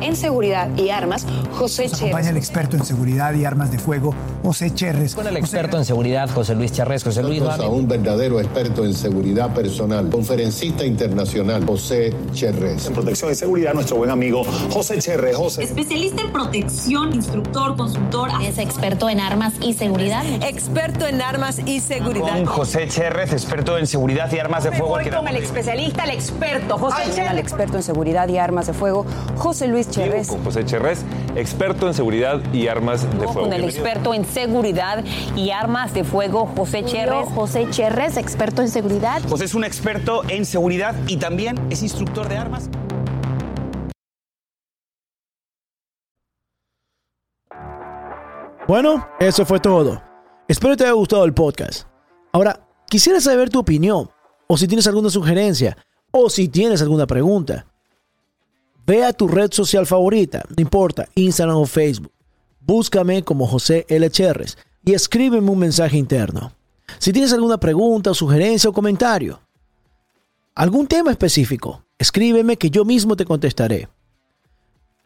en 0.00 0.16
seguridad 0.16 0.68
y 0.76 0.90
armas, 0.90 1.26
José 1.52 1.84
Cherres. 1.84 2.02
Acompaña 2.02 2.30
el 2.30 2.36
experto 2.36 2.76
en 2.76 2.84
seguridad 2.84 3.34
y 3.34 3.44
armas 3.44 3.70
de 3.70 3.78
fuego, 3.78 4.14
José 4.42 4.72
Cherres. 4.74 5.14
Con 5.14 5.26
el 5.26 5.36
experto 5.36 5.78
en 5.78 5.84
seguridad, 5.84 6.28
José 6.30 6.54
Luis 6.54 6.72
Cherres. 6.72 7.04
José 7.04 7.22
Luis. 7.22 7.42
A 7.42 7.68
un 7.68 7.88
verdadero 7.88 8.40
experto 8.40 8.84
en 8.84 8.94
seguridad 8.94 9.52
personal, 9.54 10.08
conferencista 10.10 10.84
internacional, 10.84 11.64
José 11.66 12.14
Cherres. 12.32 12.86
En 12.86 12.94
protección 12.94 13.32
y 13.32 13.34
seguridad, 13.34 13.74
nuestro 13.74 13.96
buen 13.96 14.10
amigo 14.10 14.44
José 14.70 14.98
Cherres. 14.98 15.36
José. 15.36 15.64
Especialista 15.64 16.22
en 16.22 16.32
protección, 16.32 17.14
instructor, 17.14 17.76
consultor. 17.76 18.30
Es 18.42 18.58
experto 18.58 19.08
en 19.08 19.20
armas 19.20 19.54
y 19.60 19.74
seguridad. 19.74 20.24
Experto 20.42 21.06
en 21.06 21.20
armas 21.20 21.60
y 21.66 21.80
seguridad. 21.80 22.36
Con 22.36 22.46
José 22.46 22.88
Cherres, 22.88 23.32
experto 23.32 23.78
en 23.78 23.86
seguridad 23.86 24.30
y 24.32 24.38
armas 24.38 24.64
de 24.64 24.70
fuego. 24.72 24.88
Voy 24.88 25.10
con 25.10 25.28
el 25.28 25.36
especialista, 25.36 26.04
el 26.04 26.10
experto, 26.10 26.78
José 26.78 27.02
Cherres. 27.14 27.32
El 27.32 27.38
experto 27.38 27.76
en 27.76 27.82
seguridad 27.82 28.28
y 28.28 28.38
armas 28.38 28.66
de 28.66 28.72
fuego, 28.72 29.04
José 29.36 29.65
José 29.66 29.68
Luis 29.68 29.90
Cherres. 29.90 30.28
Con 30.28 30.44
José 30.44 30.64
Cherres, 30.64 31.04
experto 31.34 31.88
en 31.88 31.94
seguridad 31.94 32.40
y 32.52 32.68
armas 32.68 33.02
de 33.02 33.08
fuego. 33.26 33.32
Con 33.32 33.52
el 33.52 33.60
Bienvenido. 33.62 33.68
experto 33.68 34.14
en 34.14 34.24
seguridad 34.24 35.04
y 35.34 35.50
armas 35.50 35.92
de 35.92 36.04
fuego, 36.04 36.46
José 36.56 36.84
Cherres. 36.84 37.28
José 37.34 37.66
Cherres, 37.70 38.16
experto 38.16 38.62
en 38.62 38.68
seguridad. 38.68 39.22
José 39.28 39.46
es 39.46 39.54
un 39.54 39.64
experto 39.64 40.22
en 40.28 40.44
seguridad 40.44 40.94
y 41.08 41.16
también 41.16 41.58
es 41.70 41.82
instructor 41.82 42.28
de 42.28 42.36
armas. 42.36 42.70
Bueno, 48.68 49.06
eso 49.20 49.44
fue 49.46 49.60
todo. 49.60 50.02
Espero 50.48 50.76
te 50.76 50.84
haya 50.84 50.92
gustado 50.92 51.24
el 51.24 51.34
podcast. 51.34 51.88
Ahora, 52.32 52.68
quisiera 52.88 53.20
saber 53.20 53.48
tu 53.48 53.60
opinión, 53.60 54.10
o 54.46 54.56
si 54.56 54.66
tienes 54.66 54.86
alguna 54.86 55.10
sugerencia, 55.10 55.76
o 56.10 56.30
si 56.30 56.48
tienes 56.48 56.82
alguna 56.82 57.06
pregunta. 57.06 57.66
Ve 58.86 59.04
a 59.04 59.12
tu 59.12 59.26
red 59.26 59.50
social 59.52 59.84
favorita, 59.84 60.44
no 60.48 60.62
importa, 60.62 61.08
Instagram 61.16 61.56
o 61.56 61.66
Facebook. 61.66 62.12
Búscame 62.60 63.24
como 63.24 63.46
José 63.46 63.84
L. 63.88 64.08
Cherres 64.10 64.56
y 64.84 64.94
escríbeme 64.94 65.50
un 65.50 65.58
mensaje 65.58 65.96
interno. 65.96 66.52
Si 66.98 67.12
tienes 67.12 67.32
alguna 67.32 67.58
pregunta, 67.58 68.14
sugerencia 68.14 68.70
o 68.70 68.72
comentario, 68.72 69.40
algún 70.54 70.86
tema 70.86 71.10
específico, 71.10 71.84
escríbeme 71.98 72.56
que 72.56 72.70
yo 72.70 72.84
mismo 72.84 73.16
te 73.16 73.24
contestaré. 73.24 73.88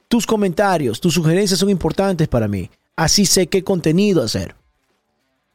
Tus 0.08 0.26
comentarios, 0.26 1.00
tus 1.00 1.14
sugerencias 1.14 1.58
son 1.58 1.70
importantes 1.70 2.28
para 2.28 2.48
mí. 2.48 2.70
Así 2.96 3.24
sé 3.24 3.46
qué 3.46 3.64
contenido 3.64 4.22
hacer. 4.22 4.54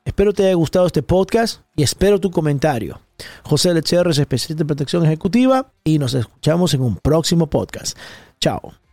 Espero 0.04 0.34
te 0.34 0.46
haya 0.46 0.56
gustado 0.56 0.88
este 0.88 1.04
podcast 1.04 1.62
y 1.76 1.84
espero 1.84 2.20
tu 2.20 2.32
comentario. 2.32 3.00
José 3.44 3.74
Lecherres, 3.74 4.18
especialista 4.18 4.64
en 4.64 4.68
protección 4.68 5.06
ejecutiva, 5.06 5.72
y 5.84 6.00
nos 6.00 6.14
escuchamos 6.14 6.74
en 6.74 6.82
un 6.82 6.98
próximo 6.98 7.50
podcast. 7.50 7.98
Chao. 8.40 8.85